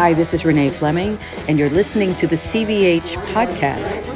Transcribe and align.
Hi, 0.00 0.14
this 0.14 0.32
is 0.32 0.46
Renee 0.46 0.70
Fleming, 0.70 1.18
and 1.46 1.58
you're 1.58 1.68
listening 1.68 2.14
to 2.14 2.26
the 2.26 2.36
CVH 2.36 3.16
podcast. 3.34 4.06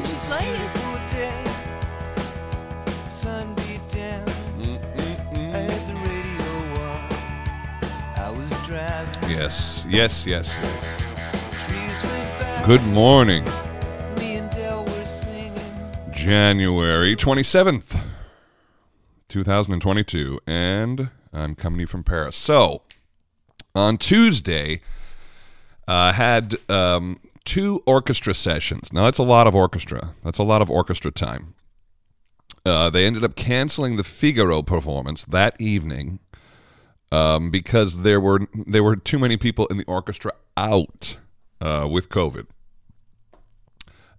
Yes, 9.29 9.85
yes, 9.87 10.27
yes, 10.27 10.59
yes. 10.63 11.03
Good 12.65 12.83
morning. 12.85 13.45
January 16.13 17.15
27th, 17.15 18.01
2022, 19.29 20.41
and 20.47 21.11
I'm 21.35 21.55
coming 21.55 21.77
to 21.77 21.81
you 21.83 21.87
from 21.87 22.05
Paris. 22.05 22.37
So, 22.37 22.81
on 23.75 23.99
Tuesday, 23.99 24.77
I 24.77 24.81
uh, 25.87 26.13
had 26.13 26.57
um, 26.71 27.21
two 27.45 27.83
orchestra 27.87 28.35
sessions. 28.35 28.93
Now, 28.93 29.05
that's 29.05 29.19
a 29.19 29.23
lot 29.25 29.47
of 29.47 29.55
orchestra. 29.55 30.15
That's 30.23 30.39
a 30.39 30.43
lot 30.43 30.63
of 30.63 30.71
orchestra 30.71 31.11
time. 31.11 31.55
Uh, 32.65 32.89
they 32.89 33.07
ended 33.07 33.25
up 33.25 33.37
canceling 33.37 33.97
the 33.97 34.05
Figaro 34.05 34.63
performance 34.63 35.25
that 35.27 35.61
evening 35.61 36.19
um, 37.13 37.51
because 37.51 37.99
there 37.99 38.21
were 38.21 38.49
there 38.67 38.83
were 38.83 38.97
too 38.97 39.19
many 39.19 39.37
people 39.37 39.67
in 39.67 39.77
the 39.77 39.85
orchestra 39.85 40.33
out 40.57 41.19
uh, 41.61 41.87
with 41.91 42.09
COVID, 42.09 42.47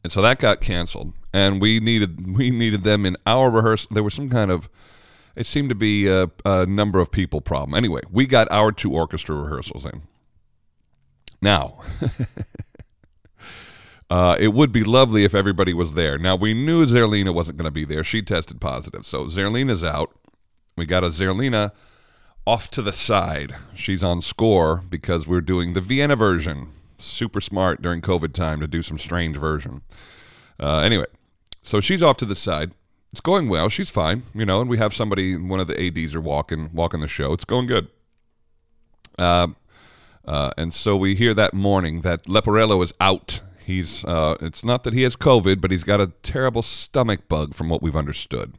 and 0.04 0.12
so 0.12 0.22
that 0.22 0.38
got 0.38 0.62
canceled. 0.62 1.14
And 1.34 1.60
we 1.60 1.80
needed 1.80 2.36
we 2.38 2.52
needed 2.52 2.84
them 2.84 3.06
in 3.06 3.18
our 3.26 3.50
rehearsal. 3.50 3.90
There 3.94 4.04
was 4.04 4.14
some 4.14 4.30
kind 4.30 4.52
of 4.52 4.70
it 5.36 5.46
seemed 5.46 5.70
to 5.70 5.76
be 5.76 6.08
a, 6.08 6.30
a 6.46 6.66
number 6.66 7.00
of 7.00 7.12
people 7.12 7.42
problem. 7.42 7.76
Anyway, 7.76 8.02
we 8.10 8.26
got 8.26 8.50
our 8.52 8.72
two 8.72 8.94
orchestra 8.94 9.36
rehearsals 9.36 9.86
in. 9.86 10.04
Now. 11.46 11.80
Uh, 14.08 14.38
it 14.40 14.50
would 14.50 14.72
be 14.72 14.84
lovely 14.84 15.26
if 15.26 15.34
everybody 15.34 15.74
was 15.74 15.96
there. 15.96 16.20
Now, 16.20 16.36
we 16.36 16.54
knew 16.54 16.86
Zerlina 16.86 17.34
wasn't 17.34 17.58
going 17.58 17.66
to 17.66 17.72
be 17.72 17.86
there. 17.86 18.04
She 18.04 18.22
tested 18.22 18.62
positive. 18.62 19.04
So 19.04 19.26
Zerlina's 19.26 19.84
out. 19.84 20.16
We 20.78 20.86
got 20.86 21.04
a 21.04 21.08
Zerlina 21.08 21.72
off 22.46 22.70
to 22.70 22.84
the 22.84 22.94
side. 22.94 23.56
She's 23.74 24.04
on 24.04 24.22
score 24.22 24.84
because 24.88 25.28
we're 25.28 25.42
doing 25.42 25.74
the 25.74 25.82
Vienna 25.82 26.16
version. 26.16 26.68
Super 27.00 27.42
smart 27.42 27.82
during 27.82 28.00
COVID 28.00 28.34
time 28.34 28.60
to 28.60 28.68
do 28.68 28.84
some 28.84 29.00
strange 29.00 29.38
version. 29.38 29.82
Uh, 30.60 30.82
anyway, 30.82 31.08
so 31.64 31.82
she's 31.82 32.04
off 32.04 32.18
to 32.18 32.26
the 32.26 32.36
side. 32.36 32.74
It's 33.12 33.22
going 33.22 33.50
well. 33.50 33.70
She's 33.70 33.90
fine, 33.90 34.22
you 34.36 34.46
know, 34.46 34.62
and 34.62 34.70
we 34.70 34.78
have 34.78 34.94
somebody, 34.94 35.36
one 35.36 35.60
of 35.60 35.66
the 35.66 35.84
ADs 35.84 36.14
are 36.14 36.22
walking, 36.22 36.70
walking 36.74 37.00
the 37.00 37.08
show. 37.08 37.34
It's 37.34 37.44
going 37.44 37.66
good. 37.66 37.88
Uh, 39.18 39.48
uh, 40.28 40.52
and 40.58 40.74
so 40.74 40.96
we 40.96 41.16
hear 41.16 41.34
that 41.34 41.54
morning 41.54 42.02
that 42.02 42.24
Leporello 42.24 42.84
is 42.84 42.94
out. 43.00 43.42
He's, 43.64 44.04
uh, 44.06 44.36
it's 44.42 44.64
not 44.64 44.84
that 44.84 44.94
he 44.94 45.04
has 45.04 45.16
COVID, 45.16 45.62
but 45.62 45.72
he's 45.72 45.84
got 45.84 46.00
a 46.02 46.08
terrible 46.24 46.62
stomach 46.62 47.28
bug 47.28 47.54
from 47.54 47.70
what 47.70 47.82
we've 47.82 47.96
understood. 47.96 48.54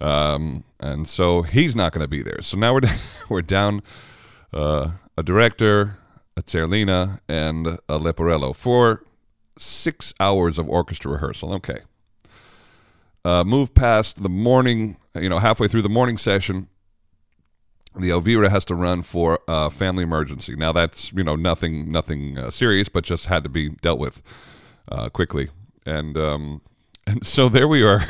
Um, 0.00 0.64
and 0.78 1.08
so 1.08 1.42
he's 1.42 1.74
not 1.74 1.92
going 1.92 2.04
to 2.04 2.08
be 2.08 2.22
there. 2.22 2.42
So 2.42 2.56
now 2.56 2.74
we're 2.74 2.80
we're 3.28 3.42
down 3.42 3.82
uh, 4.52 4.92
a 5.16 5.22
director, 5.22 5.98
a 6.36 6.42
Zerlina, 6.42 7.20
and 7.28 7.66
a 7.66 7.98
Leporello 7.98 8.54
for 8.54 9.02
six 9.58 10.14
hours 10.20 10.58
of 10.58 10.68
orchestra 10.68 11.12
rehearsal. 11.12 11.52
Okay. 11.54 11.78
Uh, 13.24 13.42
move 13.44 13.74
past 13.74 14.22
the 14.22 14.28
morning, 14.28 14.96
you 15.20 15.28
know, 15.28 15.40
halfway 15.40 15.66
through 15.68 15.82
the 15.82 15.88
morning 15.88 16.16
session, 16.16 16.68
the 17.98 18.10
Elvira 18.10 18.48
has 18.50 18.64
to 18.66 18.74
run 18.74 19.02
for 19.02 19.40
a 19.48 19.70
family 19.70 20.02
emergency. 20.02 20.54
Now 20.56 20.72
that's 20.72 21.12
you 21.12 21.24
know 21.24 21.36
nothing 21.36 21.90
nothing 21.90 22.38
uh, 22.38 22.50
serious, 22.50 22.88
but 22.88 23.04
just 23.04 23.26
had 23.26 23.42
to 23.44 23.48
be 23.48 23.70
dealt 23.70 23.98
with 23.98 24.22
uh, 24.90 25.08
quickly. 25.08 25.50
And 25.84 26.16
um, 26.16 26.62
and 27.06 27.26
so 27.26 27.48
there 27.48 27.68
we 27.68 27.82
are. 27.82 28.04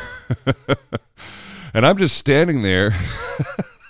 and 1.75 1.87
I'm 1.87 1.98
just 1.98 2.16
standing 2.16 2.62
there 2.62 2.94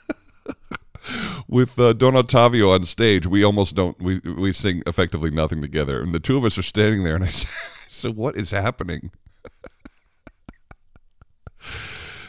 with 1.49 1.79
uh, 1.79 1.93
Don 1.93 2.15
Ottavio 2.15 2.75
on 2.75 2.85
stage. 2.85 3.27
We 3.27 3.45
almost 3.45 3.75
don't 3.75 4.01
we 4.01 4.21
we 4.21 4.53
sing 4.53 4.83
effectively 4.87 5.31
nothing 5.31 5.61
together, 5.61 6.01
and 6.01 6.15
the 6.15 6.21
two 6.21 6.37
of 6.37 6.45
us 6.45 6.59
are 6.59 6.63
standing 6.63 7.05
there, 7.05 7.17
and 7.17 7.25
I 7.25 7.29
said, 7.29 7.51
"So 7.89 8.11
what 8.11 8.37
is 8.37 8.51
happening?" 8.51 9.11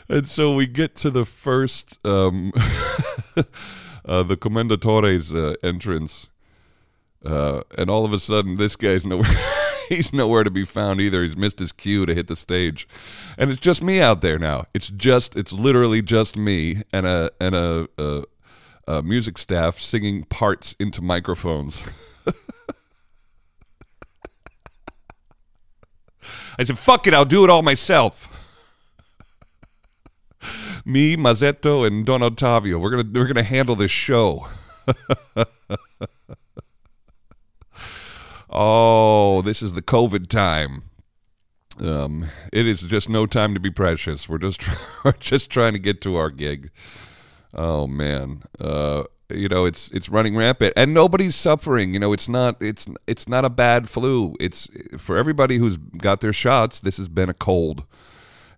and 0.10 0.28
so 0.28 0.56
we 0.56 0.66
get 0.66 0.96
to 0.96 1.12
the 1.12 1.26
first 1.26 2.00
um, 2.06 2.52
uh, 4.06 4.24
the 4.24 4.38
Commendatore's 4.38 5.34
uh, 5.34 5.56
entrance, 5.64 6.28
uh, 7.26 7.62
and 7.78 7.90
all 7.90 8.06
of 8.06 8.14
a 8.14 8.20
sudden, 8.20 8.58
this 8.58 8.76
guy's 8.76 9.06
nowhere. 9.06 9.30
he's 9.90 10.14
nowhere 10.14 10.44
to 10.44 10.52
be 10.52 10.64
found 10.64 11.02
either. 11.02 11.24
He's 11.24 11.36
missed 11.36 11.60
his 11.60 11.72
cue 11.72 12.06
to 12.06 12.14
hit 12.14 12.28
the 12.28 12.36
stage, 12.36 12.88
and 13.38 13.52
it's 13.52 13.60
just 13.60 13.84
me 13.84 14.00
out 14.00 14.22
there 14.22 14.40
now. 14.40 14.66
It's 14.74 14.90
just 14.90 15.36
it's 15.36 15.52
literally 15.52 16.02
just 16.02 16.38
me 16.38 16.84
and 16.94 17.06
a 17.06 17.32
and 17.42 17.56
a, 17.56 17.90
a, 17.98 18.24
a 18.88 19.04
music 19.04 19.38
staff 19.38 19.80
singing 19.80 20.24
parts 20.24 20.76
into 20.80 21.02
microphones. 21.02 21.82
I 26.58 26.64
said, 26.64 26.78
"Fuck 26.78 27.08
it, 27.08 27.14
I'll 27.14 27.26
do 27.26 27.44
it 27.44 27.50
all 27.50 27.64
myself." 27.64 28.39
Me, 30.86 31.16
Masetto, 31.16 31.86
and 31.86 32.06
Don 32.06 32.22
Ottavio. 32.22 32.80
We're 32.80 32.92
gonna 32.92 33.10
we're 33.14 33.28
gonna 33.28 33.44
handle 33.44 33.76
this 33.76 33.92
show. 33.92 34.48
Oh, 38.50 39.42
this 39.44 39.62
is 39.62 39.74
the 39.74 39.82
COVID 39.82 40.28
time. 40.28 40.84
Um, 41.80 42.28
it 42.52 42.66
is 42.66 42.82
just 42.82 43.08
no 43.08 43.26
time 43.26 43.54
to 43.54 43.60
be 43.60 43.70
precious. 43.70 44.28
We're 44.28 44.40
just 44.40 44.64
we're 45.06 45.12
just 45.14 45.50
trying 45.50 45.74
to 45.74 45.80
get 45.80 46.02
to 46.02 46.16
our 46.16 46.30
gig. 46.30 46.72
Oh 47.54 47.88
man, 47.88 48.44
uh, 48.60 49.04
you 49.30 49.48
know 49.48 49.66
it's 49.66 49.90
it's 49.92 50.10
running 50.10 50.36
rampant, 50.36 50.74
and 50.76 50.94
nobody's 50.94 51.36
suffering. 51.36 51.94
You 51.94 52.00
know 52.00 52.12
it's 52.12 52.28
not 52.28 52.62
it's 52.62 52.88
it's 53.06 53.28
not 53.28 53.46
a 53.46 53.50
bad 53.50 53.88
flu. 53.88 54.36
It's 54.40 54.68
for 54.98 55.16
everybody 55.16 55.58
who's 55.58 55.78
got 55.78 56.22
their 56.22 56.34
shots. 56.34 56.80
This 56.80 56.98
has 56.98 57.08
been 57.08 57.30
a 57.30 57.36
cold. 57.36 57.86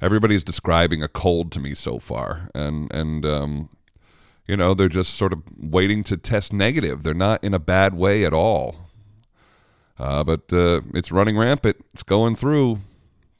Everybody's 0.01 0.43
describing 0.43 1.03
a 1.03 1.07
cold 1.07 1.51
to 1.51 1.59
me 1.59 1.75
so 1.75 1.99
far, 1.99 2.49
and 2.55 2.91
and 2.91 3.25
um, 3.25 3.69
you 4.47 4.57
know 4.57 4.73
they're 4.73 4.89
just 4.89 5.13
sort 5.13 5.33
of 5.33 5.43
waiting 5.57 6.03
to 6.05 6.17
test 6.17 6.51
negative. 6.51 7.03
They're 7.03 7.13
not 7.13 7.43
in 7.43 7.53
a 7.53 7.59
bad 7.59 7.93
way 7.93 8.25
at 8.25 8.33
all. 8.33 8.91
Uh, 9.99 10.23
but 10.23 10.51
uh, 10.51 10.81
it's 10.95 11.11
running 11.11 11.37
rampant. 11.37 11.77
It's 11.93 12.01
going 12.01 12.35
through. 12.35 12.79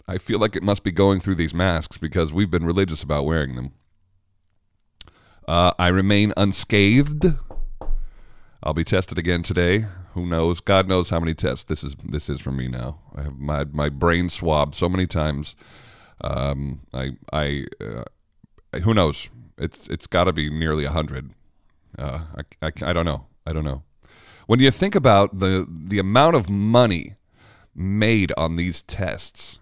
I 0.07 0.19
feel 0.19 0.37
like 0.37 0.55
it 0.55 0.61
must 0.61 0.83
be 0.83 0.91
going 0.91 1.19
through 1.19 1.35
these 1.35 1.55
masks 1.55 1.97
because 1.97 2.31
we've 2.31 2.51
been 2.51 2.65
religious 2.65 3.01
about 3.01 3.25
wearing 3.25 3.55
them. 3.55 3.71
Uh, 5.47 5.73
I 5.79 5.87
remain 5.87 6.33
unscathed. 6.37 7.25
I'll 8.61 8.75
be 8.75 8.83
tested 8.83 9.17
again 9.17 9.41
today. 9.41 9.85
Who 10.13 10.27
knows? 10.27 10.59
God 10.59 10.87
knows 10.87 11.09
how 11.09 11.19
many 11.19 11.33
tests 11.33 11.63
this 11.63 11.83
is. 11.83 11.95
This 12.03 12.29
is 12.29 12.39
for 12.39 12.51
me 12.51 12.67
now. 12.67 12.99
I 13.15 13.23
have 13.23 13.39
my 13.39 13.65
my 13.65 13.89
brain 13.89 14.29
swabbed 14.29 14.75
so 14.75 14.87
many 14.87 15.07
times. 15.07 15.55
Um, 16.23 16.81
I 16.93 17.11
I 17.33 17.65
uh, 17.79 18.79
who 18.79 18.93
knows? 18.93 19.29
It's 19.57 19.87
it's 19.87 20.07
got 20.07 20.25
to 20.25 20.33
be 20.33 20.49
nearly 20.49 20.85
a 20.85 20.91
hundred. 20.91 21.31
Uh, 21.97 22.21
I, 22.61 22.67
I 22.67 22.71
I 22.81 22.93
don't 22.93 23.05
know. 23.05 23.25
I 23.45 23.53
don't 23.53 23.63
know 23.63 23.83
when 24.51 24.59
you 24.59 24.69
think 24.69 24.95
about 24.95 25.39
the 25.39 25.65
the 25.69 25.97
amount 25.97 26.35
of 26.35 26.49
money 26.49 27.15
made 27.73 28.33
on 28.35 28.57
these 28.57 28.81
tests, 28.81 29.59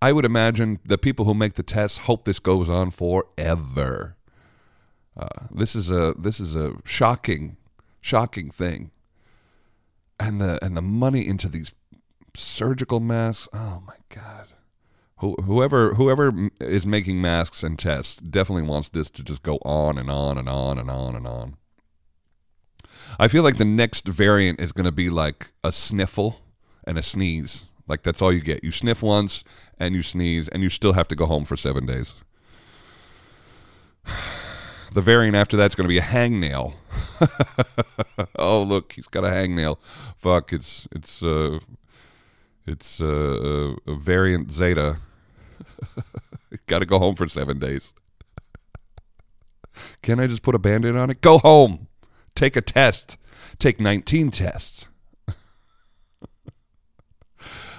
I 0.00 0.12
would 0.12 0.24
imagine 0.24 0.80
the 0.82 0.96
people 0.96 1.26
who 1.26 1.34
make 1.34 1.54
the 1.54 1.62
tests 1.62 1.98
hope 1.98 2.24
this 2.24 2.38
goes 2.38 2.70
on 2.70 2.90
forever. 2.90 4.16
Uh, 5.14 5.48
this 5.50 5.76
is 5.76 5.90
a 5.90 6.14
this 6.18 6.40
is 6.40 6.56
a 6.56 6.72
shocking, 6.86 7.58
shocking 8.00 8.50
thing. 8.50 8.92
And 10.18 10.40
the 10.40 10.58
and 10.64 10.74
the 10.74 10.80
money 10.80 11.28
into 11.28 11.50
these 11.50 11.72
surgical 12.34 13.00
masks. 13.00 13.46
Oh 13.52 13.82
my 13.86 13.96
god. 14.08 14.54
Whoever 15.18 15.94
whoever 15.94 16.50
is 16.60 16.84
making 16.84 17.20
masks 17.20 17.62
and 17.62 17.78
tests 17.78 18.16
definitely 18.16 18.62
wants 18.62 18.88
this 18.88 19.10
to 19.10 19.22
just 19.22 19.42
go 19.42 19.56
on 19.62 19.96
and 19.98 20.10
on 20.10 20.38
and 20.38 20.48
on 20.48 20.78
and 20.78 20.90
on 20.90 21.14
and 21.14 21.26
on. 21.26 21.56
I 23.18 23.28
feel 23.28 23.42
like 23.42 23.58
the 23.58 23.64
next 23.64 24.08
variant 24.08 24.60
is 24.60 24.72
going 24.72 24.86
to 24.86 24.92
be 24.92 25.08
like 25.08 25.52
a 25.62 25.72
sniffle 25.72 26.40
and 26.84 26.98
a 26.98 27.02
sneeze. 27.02 27.66
Like 27.86 28.02
that's 28.02 28.20
all 28.20 28.32
you 28.32 28.40
get. 28.40 28.64
You 28.64 28.72
sniff 28.72 29.02
once 29.02 29.44
and 29.78 29.94
you 29.94 30.02
sneeze, 30.02 30.48
and 30.48 30.62
you 30.62 30.70
still 30.70 30.94
have 30.94 31.08
to 31.08 31.16
go 31.16 31.26
home 31.26 31.44
for 31.44 31.56
seven 31.56 31.86
days. 31.86 32.14
The 34.92 35.02
variant 35.02 35.34
after 35.34 35.56
that's 35.56 35.74
going 35.74 35.86
to 35.86 35.88
be 35.88 35.98
a 35.98 36.02
hangnail. 36.02 36.74
oh 38.36 38.62
look, 38.62 38.92
he's 38.92 39.08
got 39.08 39.24
a 39.24 39.28
hangnail. 39.28 39.78
Fuck, 40.16 40.52
it's 40.52 40.86
it's 40.92 41.20
uh 41.20 41.58
it's 42.66 43.00
uh, 43.00 43.74
a 43.86 43.94
variant 43.94 44.50
Zeta. 44.50 44.96
got 46.66 46.80
to 46.80 46.86
go 46.86 46.98
home 46.98 47.14
for 47.14 47.28
seven 47.28 47.58
days. 47.58 47.94
Can 50.02 50.20
I 50.20 50.26
just 50.26 50.42
put 50.42 50.54
a 50.54 50.58
band-aid 50.58 50.96
on 50.96 51.10
it? 51.10 51.20
Go 51.20 51.38
home. 51.38 51.88
Take 52.34 52.56
a 52.56 52.60
test. 52.60 53.16
Take 53.58 53.80
19 53.80 54.30
tests. 54.30 54.86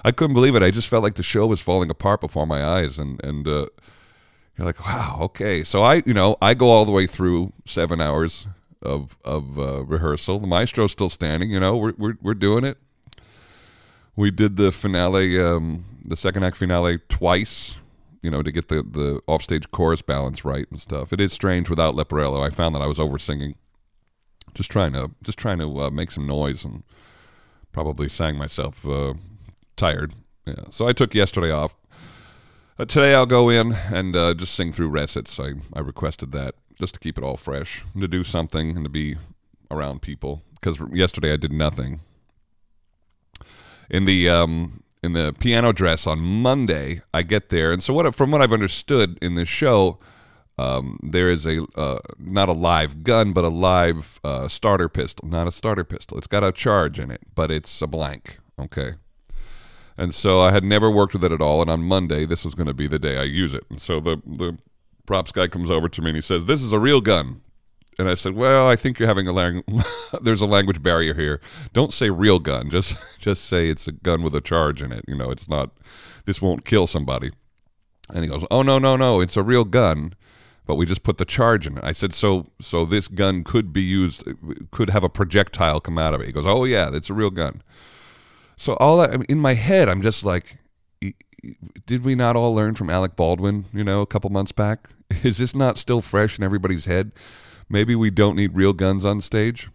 I 0.04 0.12
couldn't 0.12 0.34
believe 0.34 0.56
it. 0.56 0.64
I 0.64 0.72
just 0.72 0.88
felt 0.88 1.04
like 1.04 1.16
the 1.16 1.24
show 1.24 1.48
was 1.48 1.62
falling 1.62 1.90
apart 1.90 2.22
before 2.22 2.46
my 2.46 2.64
eyes, 2.64 3.00
and 3.00 3.22
and 3.24 3.48
uh, 3.48 3.68
you're 4.58 4.66
like, 4.66 4.86
wow, 4.86 5.18
okay. 5.22 5.64
So 5.64 5.82
I, 5.84 6.04
you 6.06 6.14
know, 6.14 6.38
I 6.42 6.54
go 6.54 6.70
all 6.70 6.86
the 6.86 6.92
way 6.92 7.08
through 7.08 7.54
seven 7.66 8.00
hours 8.00 8.48
of 8.82 9.18
of 9.26 9.58
uh, 9.58 9.84
rehearsal. 9.84 10.40
The 10.40 10.48
maestro's 10.48 10.92
still 10.92 11.10
standing. 11.10 11.50
You 11.50 11.60
know, 11.60 11.76
we're 11.76 11.94
we're 11.98 12.18
we're 12.22 12.36
doing 12.36 12.64
it. 12.64 12.78
We 14.16 14.32
did 14.32 14.56
the 14.56 14.72
finale, 14.72 15.42
um, 15.42 15.84
the 16.04 16.16
second 16.16 16.44
act 16.44 16.58
finale 16.58 17.00
twice. 17.10 17.76
You 18.22 18.32
know, 18.32 18.42
to 18.42 18.52
get 18.52 18.70
the 18.70 18.82
the 18.82 19.22
offstage 19.28 19.70
chorus 19.70 20.02
balance 20.02 20.44
right 20.44 20.66
and 20.72 20.82
stuff. 20.82 21.14
It 21.14 21.22
is 21.22 21.32
strange 21.32 21.70
without 21.70 21.94
Leporello. 21.94 22.44
I 22.44 22.50
found 22.50 22.74
that 22.74 22.82
I 22.82 22.88
was 22.88 23.00
over 23.00 23.20
singing, 23.20 23.54
just 24.56 24.72
trying 24.72 24.94
to 24.94 25.12
just 25.22 25.38
trying 25.38 25.60
to 25.60 25.80
uh, 25.80 25.90
make 25.92 26.10
some 26.10 26.26
noise 26.26 26.66
and 26.66 26.82
probably 27.72 28.10
sang 28.10 28.36
myself 28.36 28.84
uh, 28.84 29.14
tired. 29.76 30.14
Yeah. 30.48 30.64
So 30.72 30.88
I 30.88 30.94
took 30.94 31.14
yesterday 31.14 31.52
off. 31.52 31.76
Uh, 32.80 32.86
today 32.86 33.14
I'll 33.14 33.26
go 33.26 33.50
in 33.50 33.74
and 33.94 34.16
uh, 34.16 34.34
just 34.34 34.56
sing 34.56 34.72
through 34.72 34.90
recits. 34.90 35.40
I, 35.40 35.54
I 35.74 35.82
requested 35.82 36.32
that 36.32 36.56
just 36.80 36.96
to 36.96 37.00
keep 37.00 37.18
it 37.18 37.24
all 37.24 37.38
fresh, 37.38 37.84
to 38.00 38.08
do 38.08 38.24
something 38.24 38.76
and 38.76 38.86
to 38.86 38.90
be 38.90 39.18
around 39.70 40.02
people. 40.02 40.42
Because 40.56 40.80
yesterday 40.92 41.34
I 41.34 41.38
did 41.38 41.54
nothing. 41.54 42.00
In 43.90 44.06
the 44.06 44.30
um, 44.30 44.84
in 45.04 45.14
the 45.14 45.34
piano 45.40 45.72
dress 45.72 46.08
on 46.08 46.20
Monday, 46.20 47.02
I 47.14 47.22
get 47.22 47.50
there, 47.50 47.72
and 47.72 47.84
so 47.84 47.94
what 47.94 48.14
from 48.16 48.32
what 48.32 48.42
I've 48.42 48.54
understood 48.54 49.18
in 49.22 49.36
this 49.36 49.50
show, 49.50 50.00
um, 50.58 51.00
there 51.04 51.30
is 51.30 51.46
a 51.46 51.66
uh, 51.76 52.00
not 52.18 52.50
a 52.50 52.54
live 52.54 53.04
gun, 53.04 53.34
but 53.34 53.44
a 53.44 53.50
live 53.50 54.20
uh, 54.24 54.48
starter 54.48 54.90
pistol. 54.90 55.28
Not 55.28 55.48
a 55.48 55.52
starter 55.52 55.84
pistol. 55.84 56.18
It's 56.18 56.28
got 56.28 56.44
a 56.44 56.52
charge 56.52 57.00
in 57.00 57.12
it, 57.12 57.22
but 57.36 57.52
it's 57.52 57.82
a 57.82 57.88
blank. 57.88 58.40
Okay. 58.60 58.94
And 59.98 60.14
so 60.14 60.42
I 60.42 60.52
had 60.52 60.64
never 60.64 60.92
worked 60.92 61.14
with 61.14 61.24
it 61.24 61.32
at 61.32 61.42
all. 61.42 61.62
And 61.62 61.70
on 61.70 61.82
Monday, 61.82 62.26
this 62.26 62.44
was 62.44 62.54
going 62.54 62.68
to 62.68 62.74
be 62.74 62.88
the 62.88 63.00
day 63.00 63.18
I 63.18 63.24
use 63.24 63.54
it. 63.54 63.64
And 63.70 63.82
so 63.82 64.00
the 64.00 64.22
the 64.26 64.58
props 65.06 65.32
guy 65.32 65.48
comes 65.48 65.70
over 65.70 65.88
to 65.88 66.02
me 66.02 66.10
and 66.10 66.18
he 66.18 66.22
says, 66.22 66.46
"This 66.46 66.62
is 66.62 66.74
a 66.74 66.80
real 66.80 67.02
gun." 67.02 67.42
And 67.98 68.10
I 68.10 68.16
said, 68.16 68.36
"Well, 68.36 68.68
I 68.68 68.76
think 68.76 69.00
you're 69.00 69.08
having 69.08 69.28
a 69.28 69.32
lang- 69.32 69.64
there's 70.22 70.42
a 70.42 70.46
language 70.46 70.84
barrier 70.84 71.14
here. 71.14 71.40
Don't 71.74 71.94
say 71.94 72.10
real 72.10 72.40
gun. 72.40 72.70
Just 72.70 72.96
just 73.20 73.46
say 73.46 73.70
it's 73.70 73.88
a 73.88 73.92
gun 73.92 74.22
with 74.22 74.36
a 74.36 74.42
charge 74.42 74.82
in 74.82 74.92
it. 74.92 75.06
You 75.08 75.16
know, 75.16 75.32
it's 75.32 75.50
not. 75.50 75.72
This 76.26 76.42
won't 76.42 76.66
kill 76.66 76.88
somebody." 76.88 77.32
And 78.14 78.24
he 78.24 78.30
goes, 78.30 78.46
"Oh 78.52 78.62
no, 78.62 78.80
no, 78.80 78.96
no! 78.96 79.22
It's 79.22 79.38
a 79.38 79.44
real 79.44 79.64
gun, 79.64 80.14
but 80.66 80.76
we 80.76 80.86
just 80.86 81.04
put 81.04 81.18
the 81.18 81.26
charge 81.26 81.66
in 81.66 81.78
it." 81.78 81.84
I 81.84 81.94
said, 81.94 82.14
"So 82.14 82.48
so 82.62 82.86
this 82.86 83.08
gun 83.08 83.44
could 83.44 83.72
be 83.72 83.82
used, 83.82 84.24
could 84.72 84.90
have 84.90 85.04
a 85.04 85.10
projectile 85.10 85.80
come 85.80 85.98
out 85.98 86.14
of 86.14 86.22
it." 86.22 86.28
He 86.28 86.34
goes, 86.34 86.46
"Oh 86.46 86.66
yeah, 86.66 86.90
it's 86.94 87.10
a 87.10 87.14
real 87.14 87.32
gun." 87.32 87.62
So 88.58 88.76
all 88.76 88.98
that 88.98 89.12
I 89.12 89.18
mean, 89.18 89.26
in 89.30 89.40
my 89.40 89.54
head, 89.54 89.90
I'm 89.90 90.02
just 90.02 90.24
like, 90.24 90.58
did 91.86 92.04
we 92.04 92.16
not 92.16 92.36
all 92.36 92.54
learn 92.54 92.76
from 92.76 92.90
Alec 92.90 93.16
Baldwin? 93.16 93.66
You 93.74 93.84
know, 93.84 94.02
a 94.02 94.08
couple 94.08 94.30
months 94.30 94.52
back. 94.52 94.90
Is 95.24 95.38
this 95.38 95.56
not 95.56 95.78
still 95.78 96.02
fresh 96.02 96.38
in 96.38 96.44
everybody's 96.44 96.86
head? 96.86 97.12
Maybe 97.70 97.96
we 97.96 98.10
don't 98.10 98.36
need 98.36 98.56
real 98.56 98.74
guns 98.74 99.06
on 99.06 99.22
stage. 99.22 99.70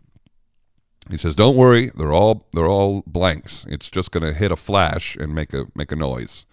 He 1.10 1.16
says, 1.16 1.34
"Don't 1.34 1.56
worry, 1.56 1.90
they're 1.94 2.12
all 2.12 2.46
they're 2.52 2.68
all 2.68 3.02
blanks. 3.06 3.66
It's 3.68 3.90
just 3.90 4.12
going 4.12 4.22
to 4.22 4.32
hit 4.32 4.52
a 4.52 4.56
flash 4.56 5.16
and 5.16 5.34
make 5.34 5.52
a 5.52 5.66
make 5.74 5.90
a 5.90 5.96
noise." 5.96 6.46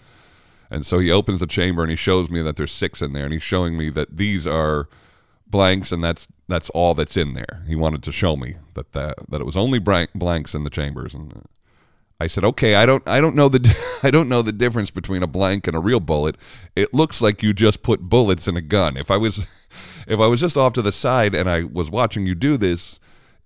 And 0.70 0.86
so 0.86 1.00
he 1.00 1.12
opens 1.12 1.40
the 1.40 1.48
chamber 1.48 1.82
and 1.82 1.90
he 1.90 1.96
shows 1.96 2.30
me 2.30 2.42
that 2.42 2.58
there's 2.58 2.72
six 2.72 3.02
in 3.02 3.14
there, 3.14 3.24
and 3.24 3.34
he's 3.34 3.44
showing 3.44 3.78
me 3.78 3.90
that 3.92 4.18
these 4.18 4.48
are 4.48 4.90
blanks, 5.46 5.92
and 5.92 6.04
that's 6.04 6.28
that's 6.48 6.70
all 6.72 6.94
that's 6.94 7.18
in 7.18 7.34
there. 7.34 7.64
He 7.68 7.76
wanted 7.76 8.04
to 8.04 8.12
show 8.12 8.36
me 8.36 8.58
that 8.74 8.94
that, 8.94 9.16
that 9.30 9.42
it 9.42 9.46
was 9.46 9.58
only 9.58 9.80
blank, 9.80 10.12
blanks 10.16 10.56
in 10.56 10.64
the 10.64 10.70
chambers, 10.70 11.14
and 11.14 11.44
I 12.20 12.28
said, 12.28 12.44
"Okay, 12.44 12.76
I 12.76 12.86
don't 12.86 13.08
I 13.08 13.22
don't 13.22 13.36
know 13.36 13.50
the 13.50 13.78
I 14.04 14.12
don't 14.12 14.30
know 14.30 14.42
the 14.42 14.52
difference 14.52 14.92
between 14.92 15.24
a 15.24 15.28
blank 15.28 15.68
and 15.68 15.76
a 15.76 15.82
real 15.82 16.00
bullet. 16.00 16.36
It 16.76 16.94
looks 16.94 17.22
like 17.22 17.44
you 17.44 17.54
just 17.54 17.84
put 17.84 18.02
bullets 18.02 18.48
in 18.48 18.58
a 18.58 18.62
gun. 18.62 18.98
If 18.98 19.12
I 19.12 19.18
was 19.18 19.46
if 20.08 20.20
I 20.20 20.28
was 20.28 20.40
just 20.40 20.58
off 20.58 20.74
to 20.74 20.82
the 20.82 20.92
side 20.92 21.36
and 21.36 21.50
I 21.50 21.64
was 21.64 21.92
watching 21.92 22.26
you 22.26 22.36
do 22.36 22.58
this, 22.58 23.00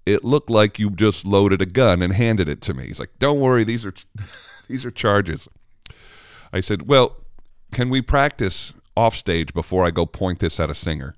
it 0.06 0.24
looked 0.24 0.50
like 0.50 0.80
you 0.80 0.90
just 0.90 1.26
loaded 1.26 1.62
a 1.62 1.66
gun 1.66 2.02
and 2.02 2.14
handed 2.14 2.48
it 2.48 2.62
to 2.62 2.74
me." 2.74 2.88
He's 2.88 3.00
like, 3.00 3.18
"Don't 3.20 3.40
worry, 3.40 3.64
these 3.64 3.86
are 3.86 3.94
these 4.68 4.86
are 4.86 4.92
charges." 4.92 5.48
I 6.54 6.62
said, 6.62 6.88
"Well, 6.88 7.18
can 7.74 7.90
we 7.90 8.02
practice 8.02 8.74
off 8.96 9.16
stage 9.16 9.54
before 9.54 9.86
I 9.86 9.92
go 9.92 10.06
point 10.06 10.40
this 10.40 10.60
at 10.60 10.70
a 10.70 10.76
singer?" 10.76 11.16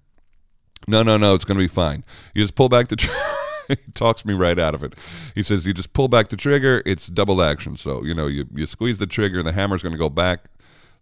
No, 0.88 1.04
no, 1.04 1.18
no, 1.18 1.34
it's 1.34 1.46
going 1.46 1.58
to 1.58 1.64
be 1.64 1.68
fine. 1.68 2.04
You 2.34 2.44
just 2.44 2.56
pull 2.56 2.70
back 2.70 2.88
the 2.90 2.98
he 3.68 3.78
talks 3.94 4.26
me 4.26 4.34
right 4.34 4.60
out 4.60 4.76
of 4.76 4.84
it. 4.84 4.94
He 5.36 5.44
says 5.44 5.66
you 5.66 5.74
just 5.74 5.94
pull 5.94 6.08
back 6.08 6.30
the 6.30 6.36
trigger, 6.36 6.84
it's 6.86 7.08
double 7.08 7.42
action. 7.42 7.78
So 7.78 8.04
you 8.04 8.14
know 8.14 8.28
you 8.28 8.48
you 8.54 8.66
squeeze 8.66 8.98
the 8.98 9.08
trigger, 9.08 9.40
and 9.40 9.48
the 9.48 9.54
hammer's 9.54 9.84
going 9.84 9.94
to 9.94 10.00
go 10.00 10.10
back, 10.10 10.46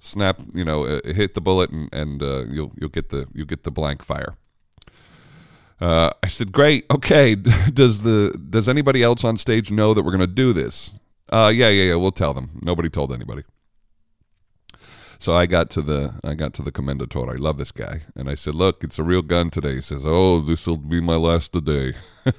snap, 0.01 0.42
you 0.53 0.65
know, 0.65 0.83
uh, 0.86 1.00
hit 1.06 1.33
the 1.36 1.42
bullet, 1.42 1.69
and 1.69 1.88
and 1.94 2.21
uh, 2.21 2.44
you'll 2.50 2.74
you'll 2.77 2.89
get 2.89 3.09
the 3.09 3.27
you 3.33 3.45
get 3.45 3.63
the 3.63 3.71
blank 3.71 4.03
fire. 4.03 4.36
Uh, 5.80 6.09
I 6.21 6.27
said, 6.27 6.51
"Great, 6.51 6.86
okay. 6.92 7.36
Does 7.74 8.01
the 8.01 8.38
does 8.50 8.68
anybody 8.68 9.01
else 9.01 9.24
on 9.24 9.38
stage 9.38 9.71
know 9.71 9.94
that 9.94 10.03
we're 10.03 10.12
going 10.12 10.19
to 10.19 10.27
do 10.27 10.51
this?" 10.51 10.95
Uh, 11.30 11.51
yeah, 11.53 11.69
yeah, 11.69 11.83
yeah. 11.83 11.95
We'll 11.95 12.12
tell 12.12 12.33
them. 12.33 12.59
Nobody 12.62 12.89
told 12.89 13.13
anybody. 13.13 13.44
So 15.18 15.33
I 15.33 15.45
got 15.45 15.69
to 15.71 15.81
the 15.81 16.15
I 16.24 16.33
got 16.33 16.54
to 16.56 16.63
the 16.63 16.71
commendatore. 16.71 17.31
I 17.31 17.36
love 17.38 17.57
this 17.57 17.71
guy, 17.71 18.01
and 18.15 18.30
I 18.30 18.36
said, 18.36 18.56
"Look, 18.56 18.83
it's 18.83 19.00
a 19.00 19.04
real 19.04 19.21
gun 19.21 19.50
today." 19.50 19.75
He 19.75 19.81
says, 19.81 20.04
"Oh, 20.06 20.42
this 20.42 20.65
will 20.65 20.77
be 20.77 21.00
my 21.00 21.15
last 21.15 21.54
today." 21.54 21.94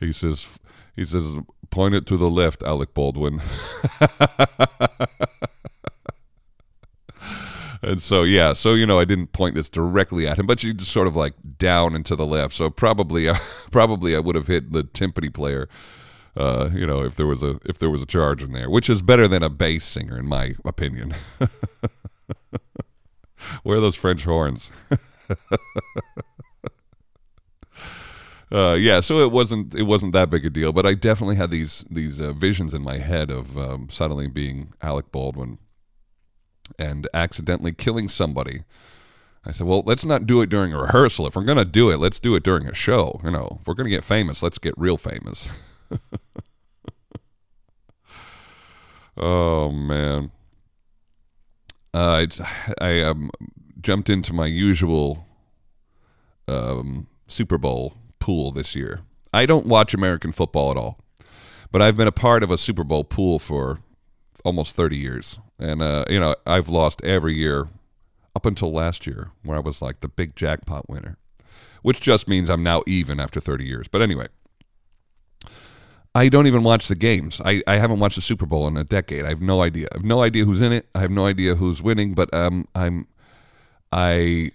he 0.00 0.12
says, 0.12 0.58
"He 0.94 1.04
says, 1.04 1.36
point 1.72 1.96
it 1.96 2.06
to 2.06 2.16
the 2.16 2.30
left, 2.30 2.62
Alec 2.62 2.94
Baldwin." 2.94 3.42
and 7.82 8.00
so 8.00 8.22
yeah, 8.22 8.52
so 8.52 8.74
you 8.74 8.86
know, 8.86 9.00
I 9.00 9.04
didn't 9.04 9.32
point 9.32 9.56
this 9.56 9.68
directly 9.68 10.28
at 10.28 10.38
him, 10.38 10.46
but 10.46 10.62
you 10.62 10.72
just 10.72 10.92
sort 10.92 11.08
of 11.08 11.16
like 11.16 11.34
down 11.58 11.96
and 11.96 12.06
to 12.06 12.14
the 12.14 12.26
left. 12.26 12.54
So 12.54 12.70
probably, 12.70 13.28
uh, 13.28 13.34
probably 13.72 14.14
I 14.14 14.20
would 14.20 14.36
have 14.36 14.46
hit 14.46 14.72
the 14.72 14.84
timpani 14.84 15.34
player 15.34 15.68
uh, 16.36 16.68
you 16.72 16.86
know, 16.86 17.02
if 17.02 17.16
there 17.16 17.26
was 17.26 17.42
a 17.42 17.58
if 17.64 17.78
there 17.78 17.90
was 17.90 18.02
a 18.02 18.06
charge 18.06 18.42
in 18.42 18.52
there, 18.52 18.70
which 18.70 18.88
is 18.88 19.02
better 19.02 19.28
than 19.28 19.42
a 19.42 19.50
bass 19.50 19.84
singer 19.84 20.18
in 20.18 20.26
my 20.26 20.54
opinion. 20.64 21.14
Where 23.62 23.78
are 23.78 23.80
those 23.80 23.96
French 23.96 24.24
horns? 24.24 24.70
Uh, 28.52 28.74
yeah, 28.74 29.00
so 29.00 29.18
it 29.20 29.32
wasn't 29.32 29.74
it 29.74 29.84
wasn't 29.84 30.12
that 30.12 30.28
big 30.28 30.44
a 30.44 30.50
deal, 30.50 30.72
but 30.72 30.84
I 30.84 30.92
definitely 30.92 31.36
had 31.36 31.50
these 31.50 31.86
these 31.90 32.20
uh, 32.20 32.34
visions 32.34 32.74
in 32.74 32.82
my 32.82 32.98
head 32.98 33.30
of 33.30 33.56
um, 33.56 33.88
suddenly 33.90 34.26
being 34.26 34.74
Alec 34.82 35.10
Baldwin 35.10 35.58
and 36.78 37.08
accidentally 37.14 37.72
killing 37.72 38.10
somebody. 38.10 38.64
I 39.44 39.52
said, 39.52 39.66
well, 39.66 39.82
let's 39.86 40.04
not 40.04 40.26
do 40.26 40.40
it 40.42 40.50
during 40.50 40.72
a 40.72 40.78
rehearsal. 40.78 41.26
If 41.26 41.34
we're 41.34 41.44
to 41.44 41.64
do 41.64 41.90
it, 41.90 41.96
let's 41.96 42.20
do 42.20 42.36
it 42.36 42.44
during 42.44 42.68
a 42.68 42.74
show. 42.74 43.20
You 43.24 43.30
know, 43.32 43.58
if 43.60 43.66
we're 43.66 43.74
to 43.74 43.96
get 43.96 44.04
famous, 44.04 44.42
let's 44.42 44.58
get 44.58 44.74
real 44.76 44.96
famous. 44.98 45.48
oh 49.16 49.70
man, 49.72 50.30
uh, 51.94 52.26
I 52.26 52.28
I 52.80 53.00
um, 53.00 53.30
jumped 53.80 54.10
into 54.10 54.34
my 54.34 54.46
usual 54.46 55.26
um, 56.46 57.08
Super 57.26 57.56
Bowl 57.56 57.94
pool 58.22 58.52
this 58.52 58.76
year. 58.76 59.00
I 59.34 59.46
don't 59.46 59.66
watch 59.66 59.94
American 59.94 60.30
football 60.30 60.70
at 60.70 60.76
all, 60.76 61.00
but 61.72 61.82
I've 61.82 61.96
been 61.96 62.06
a 62.06 62.12
part 62.12 62.44
of 62.44 62.52
a 62.52 62.56
Super 62.56 62.84
Bowl 62.84 63.02
pool 63.02 63.40
for 63.40 63.80
almost 64.44 64.76
30 64.76 64.96
years. 64.96 65.40
And, 65.58 65.82
uh, 65.82 66.04
you 66.08 66.20
know, 66.20 66.36
I've 66.46 66.68
lost 66.68 67.02
every 67.02 67.34
year 67.34 67.66
up 68.36 68.46
until 68.46 68.70
last 68.72 69.08
year, 69.08 69.32
where 69.42 69.56
I 69.56 69.60
was 69.60 69.82
like 69.82 70.00
the 70.00 70.08
big 70.08 70.36
jackpot 70.36 70.88
winner, 70.88 71.18
which 71.82 72.00
just 72.00 72.28
means 72.28 72.48
I'm 72.48 72.62
now 72.62 72.84
even 72.86 73.18
after 73.18 73.40
30 73.40 73.64
years. 73.64 73.88
But 73.88 74.02
anyway, 74.02 74.28
I 76.14 76.28
don't 76.28 76.46
even 76.46 76.62
watch 76.62 76.86
the 76.86 76.94
games. 76.94 77.40
I, 77.44 77.60
I 77.66 77.78
haven't 77.78 77.98
watched 77.98 78.16
the 78.16 78.22
Super 78.22 78.46
Bowl 78.46 78.68
in 78.68 78.76
a 78.76 78.84
decade. 78.84 79.24
I 79.24 79.30
have 79.30 79.42
no 79.42 79.62
idea. 79.62 79.88
I 79.90 79.96
have 79.96 80.04
no 80.04 80.22
idea 80.22 80.44
who's 80.44 80.60
in 80.60 80.70
it. 80.70 80.86
I 80.94 81.00
have 81.00 81.10
no 81.10 81.26
idea 81.26 81.56
who's 81.56 81.82
winning. 81.82 82.14
But 82.14 82.32
um, 82.32 82.68
I'm, 82.76 83.08
I, 83.90 84.52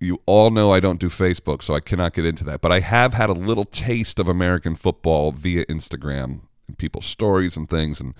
you 0.00 0.20
all 0.26 0.50
know 0.50 0.72
I 0.72 0.80
don't 0.80 1.00
do 1.00 1.08
Facebook, 1.08 1.62
so 1.62 1.74
I 1.74 1.80
cannot 1.80 2.14
get 2.14 2.26
into 2.26 2.44
that. 2.44 2.60
But 2.60 2.72
I 2.72 2.80
have 2.80 3.14
had 3.14 3.30
a 3.30 3.34
little 3.34 3.64
taste 3.64 4.18
of 4.18 4.28
American 4.28 4.74
football 4.74 5.32
via 5.32 5.64
Instagram 5.66 6.40
and 6.68 6.76
people's 6.76 7.06
stories 7.06 7.56
and 7.56 7.68
things, 7.68 8.00
and 8.00 8.14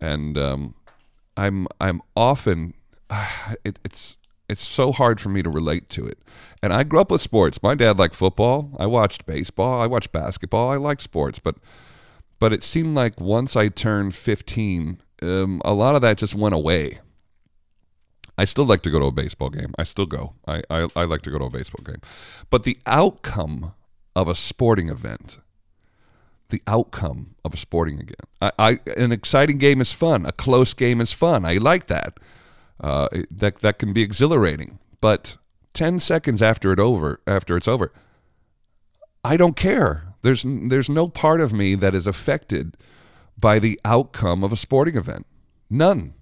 and 0.00 0.38
um, 0.38 0.74
I'm 1.36 1.66
I'm 1.80 2.00
often, 2.16 2.74
it, 3.64 3.78
it's 3.84 4.16
it's 4.48 4.60
so 4.60 4.92
hard 4.92 5.20
for 5.20 5.28
me 5.28 5.42
to 5.42 5.50
relate 5.50 5.88
to 5.90 6.06
it. 6.06 6.18
And 6.62 6.72
I 6.72 6.84
grew 6.84 7.00
up 7.00 7.10
with 7.10 7.20
sports. 7.20 7.62
My 7.62 7.74
dad 7.74 7.98
liked 7.98 8.14
football. 8.14 8.70
I 8.78 8.86
watched 8.86 9.26
baseball. 9.26 9.80
I 9.80 9.86
watched 9.86 10.12
basketball. 10.12 10.70
I 10.70 10.76
liked 10.76 11.02
sports, 11.02 11.38
but 11.38 11.56
but 12.38 12.52
it 12.52 12.64
seemed 12.64 12.94
like 12.94 13.20
once 13.20 13.54
I 13.54 13.68
turned 13.68 14.16
15, 14.16 15.00
um, 15.22 15.62
a 15.64 15.74
lot 15.74 15.94
of 15.94 16.02
that 16.02 16.18
just 16.18 16.34
went 16.34 16.54
away. 16.54 16.98
I 18.38 18.44
still 18.44 18.64
like 18.64 18.82
to 18.82 18.90
go 18.90 18.98
to 18.98 19.06
a 19.06 19.12
baseball 19.12 19.50
game. 19.50 19.74
I 19.78 19.84
still 19.84 20.06
go. 20.06 20.34
I, 20.46 20.62
I, 20.70 20.88
I 20.96 21.04
like 21.04 21.22
to 21.22 21.30
go 21.30 21.38
to 21.38 21.44
a 21.44 21.50
baseball 21.50 21.84
game. 21.84 22.00
But 22.50 22.62
the 22.62 22.78
outcome 22.86 23.74
of 24.16 24.28
a 24.28 24.34
sporting 24.34 24.88
event, 24.88 25.38
the 26.48 26.62
outcome 26.66 27.34
of 27.44 27.54
a 27.54 27.56
sporting 27.56 27.96
event. 27.96 28.16
I, 28.40 28.52
I 28.58 28.78
an 28.96 29.12
exciting 29.12 29.58
game 29.58 29.80
is 29.80 29.92
fun. 29.92 30.26
A 30.26 30.32
close 30.32 30.74
game 30.74 31.00
is 31.00 31.12
fun. 31.12 31.44
I 31.44 31.54
like 31.54 31.86
that. 31.86 32.18
Uh, 32.80 33.08
that 33.30 33.60
that 33.60 33.78
can 33.78 33.92
be 33.92 34.02
exhilarating. 34.02 34.78
But 35.00 35.36
ten 35.74 36.00
seconds 36.00 36.42
after 36.42 36.72
it 36.72 36.78
over, 36.78 37.20
after 37.26 37.56
it's 37.56 37.68
over, 37.68 37.92
I 39.24 39.36
don't 39.36 39.56
care. 39.56 40.14
There's 40.22 40.44
there's 40.46 40.88
no 40.88 41.08
part 41.08 41.40
of 41.40 41.52
me 41.52 41.74
that 41.76 41.94
is 41.94 42.06
affected 42.06 42.76
by 43.38 43.58
the 43.58 43.80
outcome 43.84 44.44
of 44.44 44.52
a 44.52 44.56
sporting 44.56 44.96
event. 44.96 45.26
None. 45.70 46.14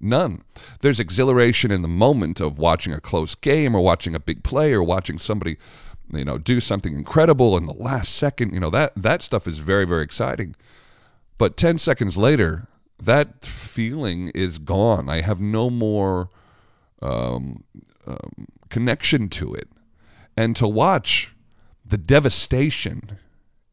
None. 0.00 0.42
There's 0.80 1.00
exhilaration 1.00 1.70
in 1.70 1.82
the 1.82 1.88
moment 1.88 2.40
of 2.40 2.58
watching 2.58 2.92
a 2.92 3.00
close 3.00 3.34
game 3.34 3.74
or 3.74 3.80
watching 3.80 4.14
a 4.14 4.20
big 4.20 4.42
play 4.42 4.72
or 4.72 4.82
watching 4.82 5.18
somebody, 5.18 5.56
you 6.12 6.24
know, 6.24 6.38
do 6.38 6.60
something 6.60 6.94
incredible 6.94 7.56
in 7.56 7.66
the 7.66 7.72
last 7.72 8.14
second. 8.14 8.52
You 8.52 8.60
know, 8.60 8.70
that 8.70 8.94
that 8.96 9.22
stuff 9.22 9.48
is 9.48 9.58
very, 9.58 9.84
very 9.84 10.02
exciting. 10.02 10.56
But 11.38 11.56
10 11.56 11.78
seconds 11.78 12.16
later, 12.16 12.68
that 13.02 13.44
feeling 13.44 14.28
is 14.34 14.58
gone. 14.58 15.08
I 15.08 15.20
have 15.20 15.40
no 15.40 15.70
more 15.70 16.28
um, 17.02 17.64
um, 18.06 18.46
connection 18.68 19.28
to 19.30 19.54
it. 19.54 19.68
And 20.36 20.56
to 20.56 20.66
watch 20.68 21.32
the 21.84 21.98
devastation 21.98 23.18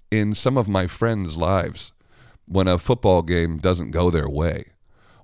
in 0.09 0.35
some 0.35 0.57
of 0.57 0.67
my 0.67 0.87
friends' 0.87 1.37
lives 1.37 1.93
when 2.45 2.67
a 2.67 2.77
football 2.77 3.21
game 3.21 3.57
doesn't 3.57 3.91
go 3.91 4.09
their 4.09 4.29
way 4.29 4.70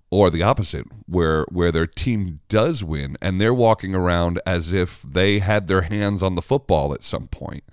or 0.09 0.29
the 0.29 0.41
opposite 0.41 0.85
where 1.05 1.45
where 1.49 1.71
their 1.71 1.87
team 1.87 2.39
does 2.49 2.83
win 2.83 3.17
and 3.21 3.41
they're 3.41 3.53
walking 3.53 3.93
around 3.93 4.39
as 4.45 4.71
if 4.71 5.01
they 5.01 5.39
had 5.39 5.67
their 5.67 5.83
hands 5.83 6.23
on 6.23 6.35
the 6.35 6.41
football 6.41 6.93
at 6.93 7.03
some 7.03 7.27
point. 7.27 7.63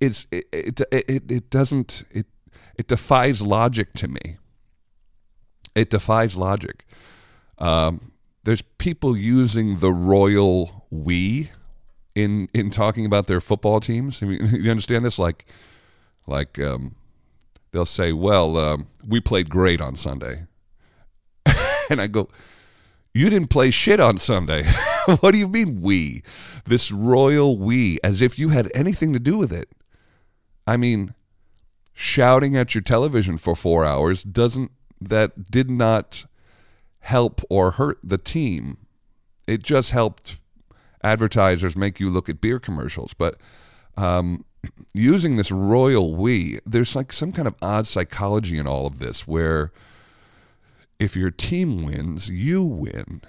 It's 0.00 0.26
it 0.30 0.46
it 0.52 0.80
it, 0.90 1.30
it 1.30 1.50
doesn't 1.50 2.04
it 2.10 2.26
it 2.76 2.88
defies 2.88 3.42
logic 3.42 3.92
to 3.94 4.08
me. 4.08 4.36
It 5.74 5.90
defies 5.90 6.36
logic. 6.36 6.86
Um, 7.58 8.12
there's 8.44 8.62
people 8.62 9.16
using 9.16 9.80
the 9.80 9.92
royal 9.92 10.86
we 10.90 11.50
in 12.14 12.48
in 12.54 12.70
talking 12.70 13.04
about 13.04 13.26
their 13.26 13.40
football 13.40 13.80
teams. 13.80 14.22
I 14.22 14.26
mean, 14.26 14.46
you 14.62 14.70
understand 14.70 15.04
this? 15.04 15.18
Like 15.18 15.44
like 16.26 16.58
um, 16.58 16.96
they'll 17.72 17.84
say 17.84 18.12
well 18.12 18.56
um, 18.56 18.86
we 19.06 19.20
played 19.20 19.50
great 19.50 19.80
on 19.80 19.96
sunday 19.96 20.46
and 21.98 22.00
I 22.00 22.06
go, 22.06 22.28
You 23.12 23.28
didn't 23.28 23.50
play 23.50 23.70
shit 23.70 24.00
on 24.00 24.16
Sunday. 24.18 24.64
what 25.20 25.32
do 25.32 25.38
you 25.38 25.48
mean, 25.48 25.80
we? 25.80 26.22
This 26.64 26.90
royal 26.92 27.58
we, 27.58 27.98
as 28.04 28.22
if 28.22 28.38
you 28.38 28.50
had 28.50 28.70
anything 28.74 29.12
to 29.12 29.18
do 29.18 29.36
with 29.36 29.52
it. 29.52 29.68
I 30.66 30.76
mean, 30.76 31.14
shouting 31.92 32.56
at 32.56 32.74
your 32.74 32.82
television 32.82 33.36
for 33.36 33.56
four 33.56 33.84
hours 33.84 34.22
doesn't, 34.22 34.70
that 35.00 35.50
did 35.50 35.68
not 35.68 36.26
help 37.00 37.42
or 37.50 37.72
hurt 37.72 37.98
the 38.04 38.18
team. 38.18 38.78
It 39.48 39.62
just 39.62 39.90
helped 39.90 40.38
advertisers 41.02 41.76
make 41.76 41.98
you 41.98 42.08
look 42.08 42.28
at 42.28 42.40
beer 42.40 42.60
commercials. 42.60 43.14
But 43.14 43.36
um, 43.96 44.44
using 44.94 45.36
this 45.36 45.50
royal 45.50 46.14
we, 46.14 46.60
there's 46.64 46.94
like 46.94 47.12
some 47.12 47.32
kind 47.32 47.48
of 47.48 47.56
odd 47.60 47.88
psychology 47.88 48.58
in 48.58 48.68
all 48.68 48.86
of 48.86 49.00
this 49.00 49.26
where 49.26 49.72
if 51.00 51.16
your 51.16 51.30
team 51.30 51.84
wins, 51.84 52.28
you 52.28 52.62
win. 52.62 53.22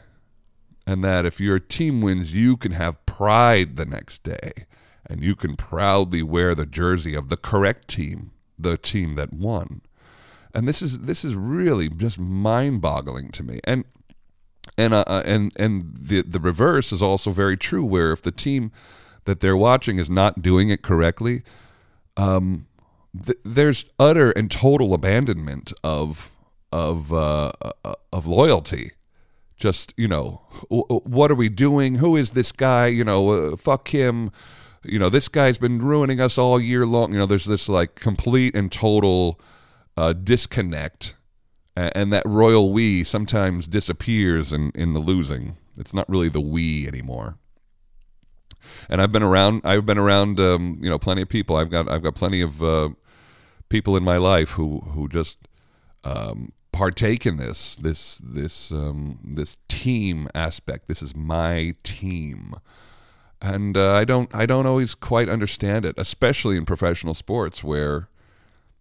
And 0.86 1.04
that 1.04 1.26
if 1.26 1.40
your 1.40 1.58
team 1.58 2.02
wins, 2.02 2.34
you 2.34 2.58
can 2.58 2.74
have 2.74 3.04
pride 3.06 3.78
the 3.78 3.86
next 3.86 4.24
day 4.24 4.66
and 5.06 5.24
you 5.24 5.36
can 5.36 5.56
proudly 5.56 6.22
wear 6.22 6.54
the 6.54 6.66
jersey 6.66 7.16
of 7.16 7.30
the 7.30 7.38
correct 7.38 7.88
team, 7.88 8.32
the 8.60 8.78
team 8.78 9.16
that 9.16 9.32
won. 9.34 9.82
And 10.54 10.68
this 10.68 10.82
is 10.82 11.00
this 11.00 11.24
is 11.24 11.34
really 11.36 11.88
just 11.88 12.20
mind-boggling 12.20 13.32
to 13.32 13.44
me. 13.44 13.62
And 13.64 13.86
and 14.78 14.94
uh, 14.94 15.06
uh, 15.08 15.24
and 15.26 15.54
and 15.56 15.84
the 15.98 16.22
the 16.24 16.40
reverse 16.42 16.92
is 16.92 17.02
also 17.02 17.32
very 17.32 17.56
true 17.56 17.86
where 17.86 18.12
if 18.12 18.22
the 18.22 18.32
team 18.32 18.72
that 19.24 19.40
they're 19.40 19.56
watching 19.56 19.98
is 19.98 20.10
not 20.10 20.42
doing 20.42 20.70
it 20.70 20.82
correctly, 20.82 21.44
um, 22.18 22.68
th- 23.26 23.38
there's 23.46 23.86
utter 23.98 24.32
and 24.32 24.52
total 24.52 24.94
abandonment 24.94 25.72
of 25.84 26.32
of 26.72 27.12
uh, 27.14 27.52
uh, 27.62 27.94
of 28.12 28.26
loyalty. 28.26 28.92
Just 29.56 29.94
you 29.98 30.08
know, 30.08 30.42
what 30.70 31.32
are 31.32 31.36
we 31.36 31.50
doing? 31.50 31.96
Who 31.96 32.16
is 32.16 32.32
this 32.32 32.52
guy? 32.52 32.88
You 32.88 33.04
know, 33.04 33.30
uh, 33.30 33.58
fuck 33.58 33.90
him. 33.90 34.32
You 34.84 34.98
know, 34.98 35.10
this 35.10 35.28
guy's 35.28 35.60
been 35.60 35.80
ruining 35.80 36.20
us 36.20 36.38
all 36.38 36.60
year 36.60 36.86
long. 36.86 37.14
You 37.14 37.20
know, 37.20 37.26
there's 37.28 37.46
this 37.46 37.70
like 37.70 37.96
complete 37.96 38.56
and 38.56 38.72
total 38.72 39.40
uh, 39.96 40.14
disconnect, 40.14 41.16
and 41.76 42.12
that 42.12 42.26
royal 42.26 42.74
we 42.74 43.04
sometimes 43.04 43.68
disappears 43.68 44.52
in 44.52 44.72
in 44.74 44.94
the 44.94 45.00
losing. 45.00 45.56
It's 45.78 45.94
not 45.94 46.10
really 46.10 46.30
the 46.30 46.42
we 46.42 46.88
anymore 46.88 47.38
and 48.90 49.02
I've 49.02 49.12
been 49.12 49.24
around. 49.24 49.62
I've 49.64 49.86
been 49.86 49.98
around, 49.98 50.40
um, 50.40 50.80
you 50.82 50.90
know, 50.90 51.00
plenty 51.00 51.22
of 51.22 51.30
people. 51.30 51.56
I've 51.56 51.70
got 51.70 51.90
I've 51.90 52.04
got 52.04 52.16
plenty 52.16 52.42
of 52.42 52.62
uh, 52.62 52.90
people 53.70 53.98
in 53.98 54.04
my 54.04 54.18
life 54.18 54.52
who 54.52 54.80
who 54.80 55.08
just 55.08 55.38
um, 56.04 56.52
partake 56.82 57.28
in 57.28 57.38
this 57.38 57.76
this 57.76 58.20
this 58.24 58.72
um, 58.72 59.20
this 59.24 59.58
team 59.68 60.28
aspect. 60.34 60.88
This 60.88 61.04
is 61.04 61.16
my 61.16 61.76
team, 61.84 62.56
and 63.40 63.78
uh, 63.78 63.94
I 63.94 64.04
don't 64.04 64.34
I 64.34 64.48
don't 64.48 64.66
always 64.66 64.96
quite 64.96 65.30
understand 65.30 65.86
it, 65.86 65.94
especially 66.00 66.58
in 66.58 66.66
professional 66.66 67.14
sports 67.14 67.64
where 67.64 68.10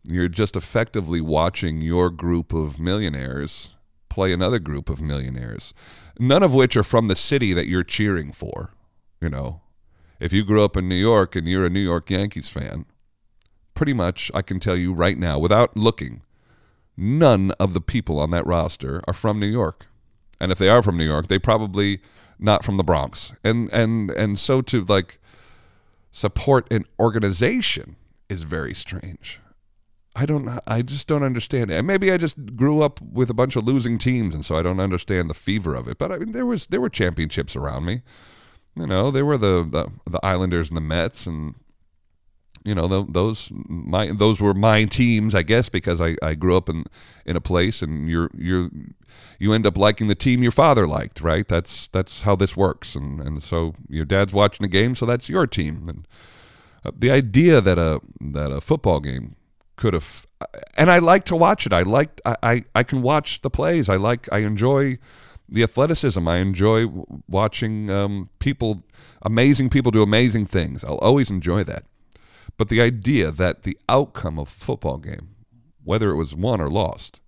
you're 0.02 0.28
just 0.28 0.56
effectively 0.56 1.20
watching 1.20 1.82
your 1.82 2.08
group 2.08 2.54
of 2.54 2.80
millionaires 2.80 3.74
play 4.08 4.32
another 4.32 4.58
group 4.58 4.88
of 4.88 5.02
millionaires, 5.02 5.74
none 6.18 6.42
of 6.42 6.54
which 6.54 6.78
are 6.78 6.82
from 6.82 7.08
the 7.08 7.14
city 7.14 7.52
that 7.52 7.68
you're 7.68 7.84
cheering 7.84 8.32
for. 8.32 8.70
You 9.20 9.28
know, 9.28 9.60
if 10.18 10.32
you 10.32 10.42
grew 10.42 10.64
up 10.64 10.74
in 10.74 10.88
New 10.88 10.94
York 10.94 11.36
and 11.36 11.46
you're 11.46 11.66
a 11.66 11.70
New 11.70 11.84
York 11.84 12.08
Yankees 12.08 12.48
fan, 12.48 12.86
pretty 13.74 13.92
much 13.92 14.30
I 14.32 14.40
can 14.40 14.58
tell 14.58 14.76
you 14.76 14.94
right 14.94 15.18
now 15.18 15.38
without 15.38 15.76
looking 15.76 16.22
none 17.00 17.50
of 17.52 17.72
the 17.72 17.80
people 17.80 18.20
on 18.20 18.30
that 18.30 18.46
roster 18.46 19.02
are 19.08 19.14
from 19.14 19.40
New 19.40 19.46
York. 19.46 19.86
And 20.38 20.52
if 20.52 20.58
they 20.58 20.68
are 20.68 20.82
from 20.82 20.96
New 20.96 21.04
York, 21.04 21.28
they 21.28 21.38
probably 21.38 22.00
not 22.38 22.64
from 22.64 22.76
the 22.76 22.84
Bronx. 22.84 23.32
And 23.42 23.72
and 23.72 24.10
and 24.10 24.38
so 24.38 24.62
to 24.62 24.84
like 24.84 25.18
support 26.12 26.70
an 26.70 26.84
organization 26.98 27.96
is 28.28 28.42
very 28.42 28.74
strange. 28.74 29.40
I 30.16 30.26
don't 30.26 30.60
I 30.66 30.82
just 30.82 31.06
don't 31.06 31.22
understand 31.22 31.70
it. 31.70 31.74
And 31.74 31.86
maybe 31.86 32.12
I 32.12 32.16
just 32.16 32.56
grew 32.56 32.82
up 32.82 33.00
with 33.00 33.30
a 33.30 33.34
bunch 33.34 33.56
of 33.56 33.64
losing 33.64 33.98
teams 33.98 34.34
and 34.34 34.44
so 34.44 34.56
I 34.56 34.62
don't 34.62 34.80
understand 34.80 35.30
the 35.30 35.34
fever 35.34 35.74
of 35.74 35.88
it. 35.88 35.98
But 35.98 36.12
I 36.12 36.18
mean 36.18 36.32
there 36.32 36.46
was 36.46 36.66
there 36.66 36.80
were 36.80 36.90
championships 36.90 37.56
around 37.56 37.84
me. 37.84 38.02
You 38.76 38.86
know, 38.86 39.10
there 39.10 39.24
were 39.24 39.38
the 39.38 39.62
the, 39.62 40.10
the 40.10 40.24
Islanders 40.24 40.68
and 40.68 40.76
the 40.76 40.82
Mets 40.82 41.26
and 41.26 41.54
you 42.64 42.74
know 42.74 42.86
those 42.86 43.48
my 43.52 44.10
those 44.12 44.40
were 44.40 44.52
my 44.52 44.84
teams 44.84 45.34
i 45.34 45.42
guess 45.42 45.68
because 45.68 46.00
i, 46.00 46.14
I 46.22 46.34
grew 46.34 46.56
up 46.56 46.68
in 46.68 46.84
in 47.24 47.36
a 47.36 47.40
place 47.40 47.80
and 47.80 48.08
you're 48.08 48.30
you're 48.36 48.68
you 49.38 49.52
end 49.52 49.66
up 49.66 49.76
liking 49.76 50.06
the 50.06 50.14
team 50.14 50.42
your 50.42 50.52
father 50.52 50.86
liked 50.86 51.20
right? 51.20 51.46
That's 51.46 51.88
that's 51.88 52.22
how 52.22 52.36
this 52.36 52.56
works. 52.56 52.94
And 52.94 53.20
and 53.20 53.42
so 53.42 53.74
your 53.88 54.04
dad's 54.04 54.32
watching 54.32 54.64
a 54.64 54.68
game 54.68 54.94
so 54.94 55.06
that's 55.06 55.28
your 55.28 55.46
team. 55.46 55.84
And 55.88 56.08
uh, 56.84 56.92
the 56.96 57.10
idea 57.10 57.60
that 57.60 57.78
a 57.78 58.00
that 58.20 58.52
a 58.52 58.60
football 58.60 59.00
game 59.00 59.36
could 59.76 59.94
have 59.94 60.26
and 60.76 60.90
i 60.90 60.98
like 60.98 61.24
to 61.24 61.36
watch 61.36 61.66
it. 61.66 61.72
I 61.72 61.82
like 61.82 62.20
I, 62.24 62.36
I 62.42 62.64
i 62.74 62.82
can 62.82 63.02
watch 63.02 63.42
the 63.42 63.50
plays. 63.50 63.88
I 63.88 63.96
like 63.96 64.28
i 64.32 64.38
enjoy 64.38 64.98
the 65.48 65.62
athleticism. 65.62 66.26
I 66.28 66.36
enjoy 66.36 66.86
watching 67.28 67.90
um, 67.90 68.28
people 68.38 68.82
amazing 69.22 69.70
people 69.70 69.90
do 69.90 70.02
amazing 70.02 70.46
things. 70.46 70.84
I'll 70.84 70.98
always 70.98 71.30
enjoy 71.30 71.64
that 71.64 71.84
but 72.60 72.68
the 72.68 72.82
idea 72.82 73.30
that 73.30 73.62
the 73.62 73.78
outcome 73.88 74.38
of 74.38 74.48
a 74.48 74.50
football 74.50 74.98
game, 74.98 75.34
whether 75.82 76.10
it 76.10 76.16
was 76.16 76.34
won 76.34 76.60
or 76.60 76.68
lost, 76.68 77.18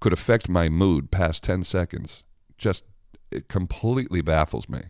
could 0.00 0.12
affect 0.12 0.48
my 0.48 0.68
mood 0.68 1.12
past 1.12 1.44
10 1.44 1.62
seconds 1.62 2.24
just 2.58 2.82
it 3.30 3.46
completely 3.46 4.22
baffles 4.22 4.68
me. 4.68 4.80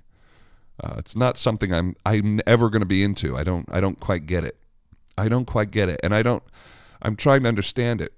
Uh, 0.82 0.94
it's 0.96 1.14
not 1.14 1.36
something 1.36 1.74
I'm 1.74 1.94
I'm 2.06 2.40
ever 2.46 2.70
going 2.70 2.80
to 2.80 2.86
be 2.86 3.04
into. 3.04 3.36
I 3.36 3.44
don't 3.44 3.68
I 3.70 3.80
don't 3.80 4.00
quite 4.00 4.24
get 4.24 4.46
it. 4.46 4.56
I 5.18 5.28
don't 5.28 5.44
quite 5.44 5.70
get 5.70 5.90
it, 5.90 6.00
and 6.02 6.14
I 6.14 6.22
don't. 6.22 6.42
I'm 7.02 7.14
trying 7.14 7.42
to 7.42 7.48
understand 7.48 8.00
it. 8.00 8.14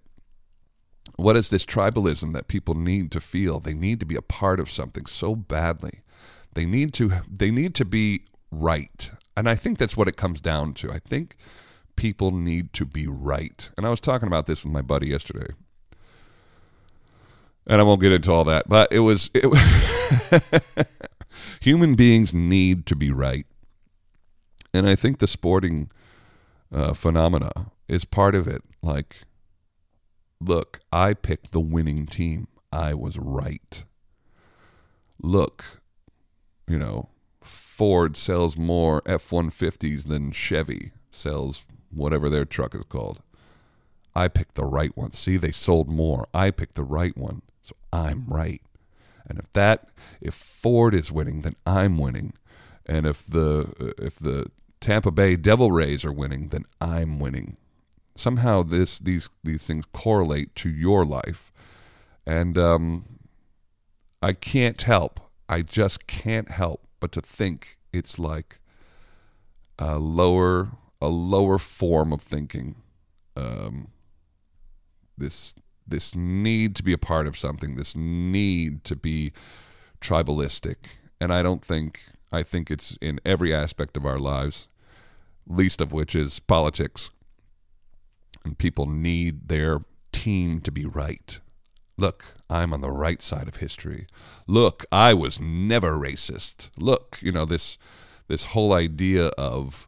What 1.17 1.35
is 1.35 1.49
this 1.49 1.67
tribalism 1.67 2.35
that 2.35 2.47
people 2.47 2.77
need 2.77 3.11
to 3.11 3.21
feel? 3.21 3.59
They 3.59 3.75
need 3.75 3.99
to 3.99 4.07
be 4.07 4.15
a 4.15 4.23
part 4.23 4.61
of 4.61 4.71
something 4.71 5.07
so 5.07 5.35
badly. 5.35 6.03
They 6.53 6.67
need 6.67 6.95
to 6.95 7.23
they 7.29 7.51
need 7.51 7.75
to 7.75 7.85
be 7.85 8.27
right, 8.53 9.11
and 9.37 9.49
I 9.49 9.57
think 9.57 9.79
that's 9.79 9.97
what 9.97 10.07
it 10.07 10.17
comes 10.17 10.41
down 10.41 10.75
to. 10.75 10.93
I 10.93 11.01
think 11.01 11.37
people 11.97 12.31
need 12.31 12.73
to 12.75 12.85
be 12.85 13.07
right. 13.07 13.71
And 13.77 13.87
I 13.87 13.91
was 13.91 14.01
talking 14.01 14.27
about 14.27 14.47
this 14.47 14.65
with 14.65 14.73
my 14.73 14.83
buddy 14.83 15.09
yesterday. 15.09 15.55
And 17.67 17.81
I 17.81 17.85
won't 17.85 18.01
get 18.01 18.13
into 18.13 18.31
all 18.31 18.45
that, 18.45 18.69
but 18.69 18.93
it 18.93 19.01
was 19.01 19.31
it 19.33 20.87
human 21.61 21.95
beings 21.95 22.35
need 22.35 22.85
to 22.87 22.97
be 22.97 23.11
right. 23.11 23.47
And 24.75 24.89
I 24.89 24.95
think 24.95 25.19
the 25.19 25.27
sporting 25.27 25.91
uh, 26.73 26.93
phenomena 26.93 27.71
is 27.89 28.05
part 28.05 28.35
of 28.35 28.47
it. 28.47 28.63
Like, 28.83 29.23
look, 30.41 30.81
I 30.93 31.15
picked 31.15 31.53
the 31.53 31.61
winning 31.61 32.07
team. 32.07 32.49
I 32.73 32.93
was 32.93 33.17
right. 33.19 33.85
Look, 35.23 35.81
you 36.69 36.79
know, 36.79 37.09
Ford 37.43 38.17
sells 38.17 38.57
more 38.57 39.03
F 39.07 39.31
150s 39.31 40.09
than 40.09 40.33
Chevy 40.33 40.93
sells 41.11 41.65
whatever 41.95 42.29
their 42.29 42.45
truck 42.45 42.75
is 42.75 42.85
called. 42.85 43.21
I 44.15 44.29
picked 44.29 44.55
the 44.55 44.65
right 44.65 44.97
one. 44.97 45.13
See, 45.13 45.37
they 45.37 45.53
sold 45.53 45.89
more. 45.89 46.29
I 46.33 46.51
picked 46.51 46.77
the 46.77 46.85
right 46.85 47.17
one. 47.17 47.43
So 47.63 47.75
I'm 47.93 48.27
right. 48.29 48.63
And 49.27 49.39
if 49.39 49.53
that 49.55 49.89
if 50.21 50.35
Ford 50.35 50.95
is 50.95 51.11
winning, 51.11 51.43
then 51.43 51.57
I'm 51.67 51.99
winning. 51.99 52.35
And 52.87 53.07
if 53.07 53.27
the 53.27 53.95
if 53.99 54.17
the 54.17 54.51
Tampa 54.81 55.11
Bay 55.11 55.37
Devil 55.37 55.73
Rays 55.73 56.05
are 56.05 56.13
winning, 56.13 56.49
then 56.49 56.65
I'm 56.81 57.19
winning. 57.19 57.57
Somehow 58.15 58.63
this 58.63 58.99
these 58.99 59.29
these 59.43 59.67
things 59.67 59.85
correlate 59.93 60.55
to 60.57 60.69
your 60.69 61.05
life. 61.05 61.53
And 62.27 62.57
um 62.59 63.05
I 64.23 64.33
can't 64.33 64.81
help. 64.81 65.21
I 65.49 65.63
just 65.63 66.07
can't 66.07 66.51
help 66.51 66.87
but 67.01 67.13
to 67.13 67.21
think 67.21 67.79
it's 67.93 68.19
like 68.19 68.59
a 69.79 69.99
lower 69.99 70.73
a 71.05 71.09
lower 71.09 71.59
form 71.59 72.13
of 72.13 72.23
thinking. 72.23 72.77
Um, 73.37 73.89
this 75.17 75.55
this 75.87 76.15
need 76.15 76.75
to 76.77 76.83
be 76.83 76.95
a 76.95 76.99
part 76.99 77.27
of 77.27 77.39
something, 77.39 77.77
this 77.77 77.95
need 77.95 78.85
to 78.85 78.97
be 78.97 79.33
tribalistic, 80.01 80.77
and 81.21 81.33
I 81.33 81.43
don't 81.43 81.65
think 81.65 82.01
I 82.33 82.43
think 82.43 82.71
it's 82.71 82.97
in 83.01 83.21
every 83.25 83.55
aspect 83.55 83.97
of 83.97 84.07
our 84.07 84.19
lives, 84.19 84.69
least 85.47 85.81
of 85.81 85.93
which 85.93 86.15
is 86.15 86.41
politics. 86.41 87.11
And 88.45 88.59
people 88.59 88.87
need 88.87 89.49
their 89.49 89.81
team 90.13 90.61
to 90.63 90.73
be 90.73 90.85
right. 90.85 91.39
Look, 91.97 92.25
I'm 92.51 92.73
on 92.73 92.81
the 92.81 92.91
right 92.91 93.23
side 93.23 93.49
of 93.49 93.57
history. 93.57 94.07
Look, 94.47 94.85
I 94.91 95.15
was 95.15 95.41
never 95.41 95.93
racist. 95.93 96.71
Look, 96.77 97.19
you 97.23 97.31
know 97.31 97.45
this 97.45 97.79
this 98.27 98.47
whole 98.47 98.73
idea 98.73 99.29
of 99.39 99.87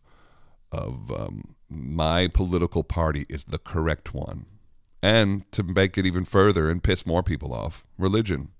of 0.76 1.10
um, 1.10 1.54
my 1.68 2.28
political 2.28 2.84
party 2.84 3.26
is 3.28 3.44
the 3.44 3.58
correct 3.58 4.14
one, 4.14 4.46
and 5.02 5.50
to 5.52 5.62
make 5.62 5.96
it 5.96 6.06
even 6.06 6.24
further 6.24 6.70
and 6.70 6.82
piss 6.82 7.06
more 7.06 7.22
people 7.22 7.52
off, 7.52 7.84
religion, 7.98 8.50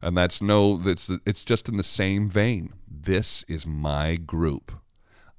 and 0.00 0.16
that's 0.16 0.40
no 0.42 0.76
that's 0.76 1.10
it's 1.26 1.44
just 1.44 1.68
in 1.68 1.76
the 1.76 1.84
same 1.84 2.28
vein. 2.28 2.72
This 2.88 3.44
is 3.48 3.66
my 3.66 4.16
group. 4.16 4.72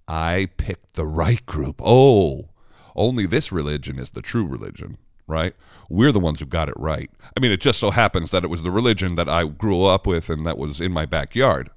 I 0.07 0.49
picked 0.57 0.93
the 0.93 1.07
right 1.07 1.45
group. 1.45 1.81
Oh, 1.83 2.49
only 2.95 3.25
this 3.25 3.51
religion 3.51 3.97
is 3.97 4.11
the 4.11 4.21
true 4.21 4.45
religion 4.45 4.97
right? 5.27 5.55
We're 5.89 6.11
the 6.11 6.19
ones 6.19 6.39
who 6.39 6.45
got 6.45 6.69
it 6.69 6.75
right. 6.77 7.09
I 7.35 7.39
mean, 7.39 7.51
it 7.51 7.61
just 7.61 7.79
so 7.79 7.91
happens 7.91 8.31
that 8.31 8.43
it 8.43 8.49
was 8.49 8.63
the 8.63 8.71
religion 8.71 9.15
that 9.15 9.29
I 9.29 9.45
grew 9.45 9.83
up 9.83 10.07
with 10.07 10.29
and 10.29 10.45
that 10.45 10.57
was 10.57 10.81
in 10.81 10.91
my 10.91 11.05
backyard. 11.05 11.69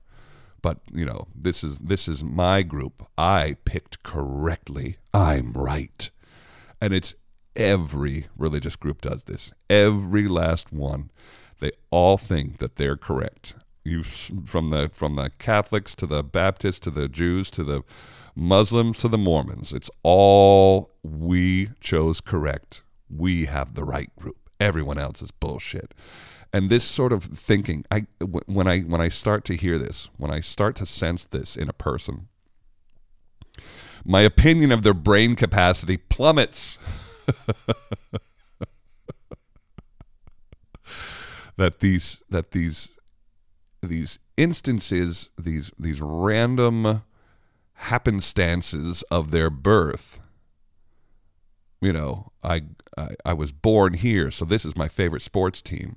But, 0.61 0.79
you 0.93 1.05
know, 1.05 1.29
this 1.35 1.63
is 1.63 1.79
this 1.79 2.09
is 2.09 2.25
my 2.25 2.63
group. 2.63 3.07
I 3.17 3.57
picked 3.65 4.03
correctly. 4.03 4.97
I'm 5.15 5.53
right. 5.53 6.11
And 6.81 6.93
it's 6.93 7.15
every 7.57 8.27
religious 8.37 8.77
group 8.77 9.03
does 9.03 9.25
this. 9.25 9.53
Every 9.71 10.29
last 10.29 10.73
one. 10.73 11.11
They 11.61 11.73
all 11.91 12.19
think 12.19 12.59
that 12.59 12.77
they're 12.77 12.97
correct. 12.97 13.55
You 13.85 14.03
from 14.03 14.71
the 14.71 14.91
from 14.93 15.17
the 15.17 15.31
Catholics 15.39 15.95
to 15.97 16.07
the 16.07 16.23
Baptists 16.23 16.81
to 16.81 16.91
the 16.91 17.09
Jews 17.09 17.51
to 17.53 17.65
the 17.65 17.83
Muslims 18.35 18.99
to 18.99 19.09
the 19.09 19.19
Mormons. 19.19 19.73
It's 19.73 19.91
all 20.03 20.91
we 21.03 21.71
chose 21.81 22.21
correct 22.21 22.83
we 23.11 23.47
have 23.47 23.75
the 23.75 23.85
right 23.85 24.15
group. 24.17 24.51
Everyone 24.61 24.99
else 24.99 25.23
is 25.23 25.31
bullshit. 25.31 25.95
And 26.53 26.71
this 26.71 26.85
sort 26.85 27.13
of 27.13 27.25
thinking, 27.25 27.85
I 27.91 28.07
when 28.21 28.67
I 28.67 28.81
when 28.81 29.01
I 29.01 29.09
start 29.11 29.45
to 29.47 29.55
hear 29.55 29.79
this, 29.79 30.09
when 30.17 30.31
I 30.31 30.41
start 30.41 30.77
to 30.77 30.87
sense 30.87 31.25
this 31.25 31.57
in 31.57 31.69
a 31.69 31.75
person, 31.75 32.29
my 34.05 34.23
opinion 34.23 34.73
of 34.73 34.83
their 34.83 34.95
brain 34.95 35.37
capacity 35.37 35.97
plummets. 35.99 36.79
that 41.57 41.81
these 41.81 42.23
that 42.31 42.53
these 42.53 42.99
these 43.83 44.19
instances, 44.37 45.31
these 45.39 45.71
these 45.79 46.01
random 46.01 47.03
happenstances 47.75 49.03
of 49.11 49.31
their 49.31 49.51
birth 49.51 50.21
you 51.81 51.93
know, 51.93 52.33
I, 52.43 52.63
I, 52.97 53.09
I 53.25 53.33
was 53.35 53.53
born 53.53 53.95
here, 53.95 54.31
so 54.31 54.45
this 54.45 54.65
is 54.65 54.77
my 54.77 54.89
favorite 54.89 55.23
sports 55.23 55.63
team. 55.63 55.97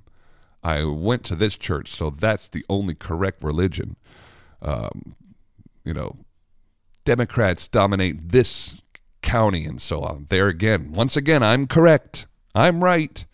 I 0.64 0.84
went 0.84 1.24
to 1.26 1.36
this 1.36 1.58
church, 1.58 1.90
so 1.92 2.10
that's 2.10 2.48
the 2.48 2.66
only 2.70 2.94
correct 2.94 3.44
religion. 3.44 3.96
Um, 4.62 5.16
you 5.84 5.94
know, 5.94 6.18
Democrats 7.04 7.68
dominate 7.68 8.30
this 8.30 8.82
county 9.22 9.66
and 9.66 9.82
so 9.82 10.02
on. 10.02 10.28
There 10.30 10.48
again, 10.48 10.94
once 10.94 11.18
again, 11.18 11.42
I'm 11.42 11.68
correct. 11.68 12.28
I'm 12.54 12.84
right. 12.84 13.26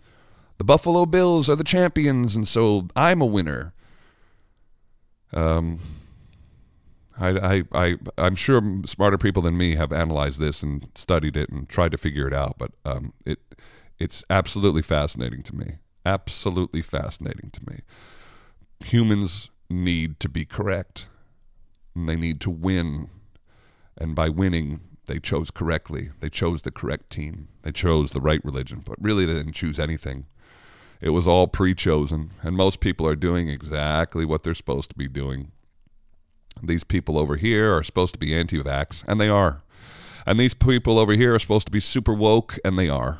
The 0.57 0.63
Buffalo 0.63 1.05
Bills 1.05 1.49
are 1.49 1.55
the 1.55 1.63
champions, 1.63 2.35
and 2.35 2.47
so 2.47 2.87
I'm 2.95 3.21
a 3.21 3.25
winner. 3.25 3.73
Um, 5.33 5.79
I, 7.19 7.29
I, 7.29 7.63
I, 7.73 7.95
I'm 8.17 8.35
sure 8.35 8.61
smarter 8.85 9.17
people 9.17 9.41
than 9.41 9.57
me 9.57 9.75
have 9.75 9.91
analyzed 9.91 10.39
this 10.39 10.63
and 10.63 10.87
studied 10.95 11.35
it 11.35 11.49
and 11.49 11.67
tried 11.67 11.91
to 11.91 11.97
figure 11.97 12.27
it 12.27 12.33
out, 12.33 12.55
but 12.57 12.71
um, 12.85 13.13
it, 13.25 13.39
it's 13.99 14.23
absolutely 14.29 14.81
fascinating 14.81 15.41
to 15.43 15.55
me. 15.55 15.75
Absolutely 16.07 16.81
fascinating 16.81 17.51
to 17.51 17.61
me. 17.69 17.81
Humans 18.85 19.49
need 19.69 20.19
to 20.19 20.29
be 20.29 20.45
correct. 20.45 21.07
And 21.95 22.07
they 22.07 22.15
need 22.15 22.39
to 22.41 22.49
win, 22.49 23.09
and 23.97 24.15
by 24.15 24.29
winning, 24.29 24.81
they 25.07 25.19
chose 25.19 25.49
correctly. 25.49 26.11
They 26.19 26.29
chose 26.29 26.61
the 26.61 26.71
correct 26.71 27.09
team. 27.09 27.47
They 27.63 27.71
chose 27.71 28.11
the 28.11 28.21
right 28.21 28.43
religion, 28.45 28.83
but 28.85 29.01
really 29.01 29.25
they 29.25 29.33
didn't 29.33 29.53
choose 29.53 29.79
anything. 29.79 30.27
It 31.01 31.09
was 31.09 31.27
all 31.27 31.47
pre-chosen, 31.47 32.31
and 32.43 32.55
most 32.55 32.79
people 32.79 33.07
are 33.07 33.15
doing 33.15 33.49
exactly 33.49 34.25
what 34.25 34.43
they're 34.43 34.53
supposed 34.53 34.89
to 34.91 34.95
be 34.95 35.07
doing 35.07 35.51
these 36.63 36.83
people 36.83 37.17
over 37.17 37.35
here 37.35 37.75
are 37.75 37.83
supposed 37.83 38.13
to 38.13 38.19
be 38.19 38.35
anti 38.35 38.61
vax, 38.61 39.03
and 39.07 39.19
they 39.19 39.29
are. 39.29 39.63
And 40.25 40.39
these 40.39 40.53
people 40.53 40.99
over 40.99 41.13
here 41.13 41.35
are 41.35 41.39
supposed 41.39 41.67
to 41.67 41.71
be 41.71 41.79
super 41.79 42.13
woke, 42.13 42.57
and 42.65 42.77
they 42.77 42.89
are. 42.89 43.19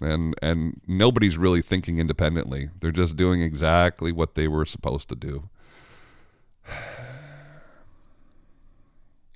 And 0.00 0.34
and 0.40 0.80
nobody's 0.86 1.36
really 1.36 1.62
thinking 1.62 1.98
independently. 1.98 2.70
They're 2.80 2.92
just 2.92 3.16
doing 3.16 3.42
exactly 3.42 4.12
what 4.12 4.34
they 4.36 4.46
were 4.46 4.64
supposed 4.64 5.08
to 5.08 5.16
do. 5.16 5.48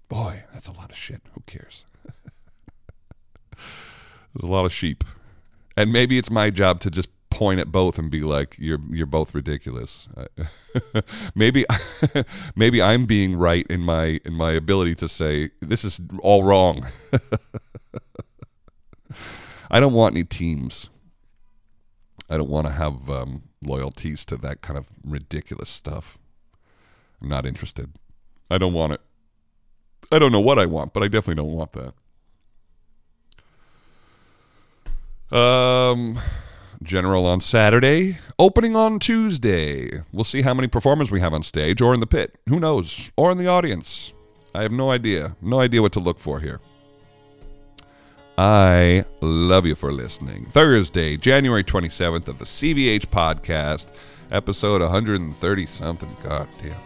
Boy, 0.09 0.45
that's 0.53 0.69
a 0.69 0.73
lot 0.73 0.91
of 0.91 0.97
shit. 0.97 1.23
Who 1.35 1.43
cares? 1.47 1.85
There's 4.35 4.45
a 4.45 4.47
lot 4.47 4.65
of 4.65 4.73
sheep. 4.73 5.05
And 5.77 5.93
maybe 5.93 6.19
it's 6.19 6.31
my 6.31 6.51
job 6.51 6.81
to 6.81 6.91
just 6.91 7.09
point 7.31 7.61
at 7.61 7.73
both 7.73 7.99
and 7.99 8.11
be 8.11 8.21
like, 8.21 8.57
"You're 8.59 8.81
you're 8.91 9.07
both 9.07 9.35
ridiculous." 9.35 10.09
maybe 11.35 11.65
maybe 12.57 12.83
I'm 12.83 13.07
being 13.07 13.37
right 13.37 13.67
in 13.69 13.81
my 13.81 14.21
in 14.25 14.35
my 14.35 14.53
ability 14.53 14.95
to 14.97 15.09
say 15.09 15.51
this 15.61 15.85
is 15.85 16.01
all 16.21 16.45
wrong. 16.45 16.87
I 19.73 19.81
don't 19.81 19.95
want 19.95 20.15
any 20.15 20.25
teams. 20.25 20.89
I 22.31 22.37
don't 22.37 22.51
want 22.51 22.67
to 22.67 22.73
have 22.73 23.11
um, 23.11 23.43
loyalties 23.63 24.25
to 24.27 24.37
that 24.37 24.61
kind 24.61 24.79
of 24.79 24.87
ridiculous 25.05 25.69
stuff. 25.69 26.19
I'm 27.21 27.29
not 27.29 27.47
interested. 27.47 27.91
I 28.51 28.59
don't 28.59 28.75
want 28.75 28.93
it. 28.93 29.01
I 30.13 30.19
don't 30.19 30.33
know 30.33 30.41
what 30.41 30.59
I 30.59 30.67
want, 30.67 30.93
but 30.93 31.03
I 31.03 31.09
definitely 31.09 31.43
don't 31.43 31.53
want 31.53 31.73
that. 31.73 31.95
Um 35.37 36.19
General 36.83 37.27
on 37.27 37.41
Saturday, 37.41 38.19
opening 38.39 38.75
on 38.75 38.99
Tuesday. 38.99 40.03
We'll 40.13 40.25
see 40.25 40.43
how 40.43 40.53
many 40.53 40.67
performers 40.67 41.13
we 41.13 41.21
have 41.21 41.33
on 41.33 41.45
stage 41.45 41.81
or 41.81 41.95
in 41.95 42.01
the 42.01 42.07
pit. 42.07 42.39
Who 42.49 42.59
knows? 42.59 43.13
Or 43.17 43.31
in 43.31 43.39
the 43.39 43.47
audience. 43.47 44.13
I 44.55 44.63
have 44.63 44.73
no 44.73 44.91
idea. 44.91 45.37
No 45.41 45.61
idea 45.61 45.81
what 45.81 45.93
to 45.93 46.01
look 46.01 46.19
for 46.19 46.41
here. 46.41 46.61
I 48.39 49.05
love 49.21 49.67
you 49.67 49.75
for 49.75 49.93
listening. 49.93 50.47
Thursday, 50.47 51.17
January 51.17 51.63
27th 51.63 52.29
of 52.29 52.39
the 52.39 52.45
CVH 52.45 53.07
podcast, 53.07 53.89
episode 54.31 54.81
130 54.81 55.67
something. 55.67 56.17
God 56.23 56.49
damn. 56.63 56.77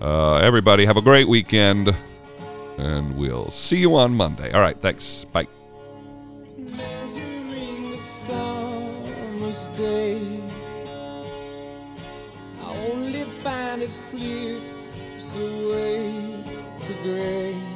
Uh, 0.00 0.36
everybody, 0.36 0.84
have 0.84 0.98
a 0.98 1.02
great 1.02 1.28
weekend, 1.28 1.94
and 2.76 3.16
we'll 3.16 3.50
see 3.50 3.78
you 3.78 3.96
on 3.96 4.14
Monday. 4.14 4.52
All 4.52 4.60
right, 4.60 4.78
thanks. 4.78 5.24
Bye. 5.24 5.46
only 12.86 13.22
find 13.24 13.82
it 13.82 13.90
slips 13.90 15.36
away 15.36 16.42
to. 16.82 17.73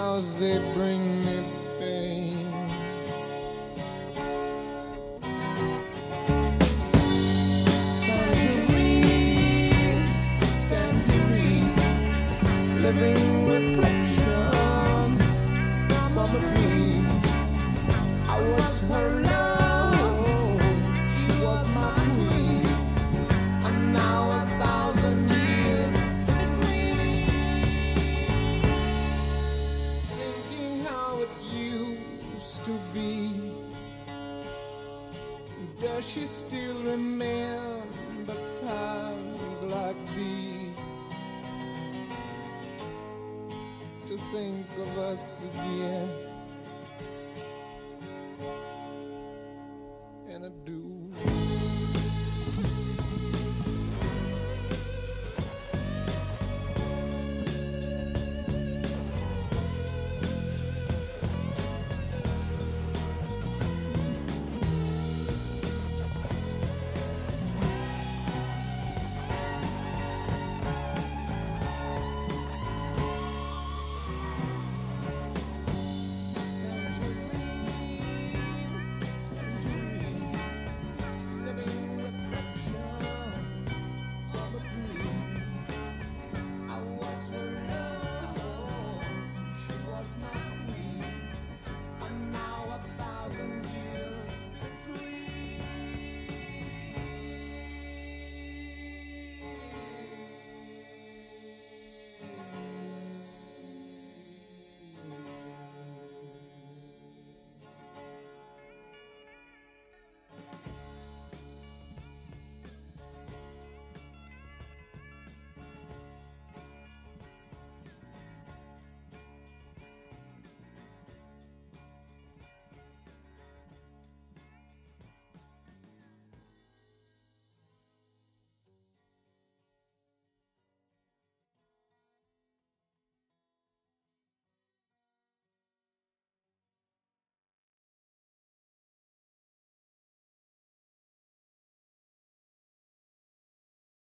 Cause 0.00 0.40
they 0.40 0.58
bring 0.72 1.02
me 1.26 1.36
pain. 1.78 2.38
Tangerine, 8.06 9.28
tangerine, 10.70 11.76
living 12.84 13.22
reflections 13.54 15.26
from 16.14 16.30
a 16.34 16.40
dream. 16.54 17.04
I 18.26 18.36
was 18.52 18.88
her 18.88 19.29
she 36.12 36.24
still 36.24 36.74
remember 36.82 38.34
times 38.60 39.62
like 39.62 39.96
these? 40.16 40.96
To 44.08 44.16
think 44.16 44.66
of 44.76 44.98
us 44.98 45.44
again. 45.44 46.29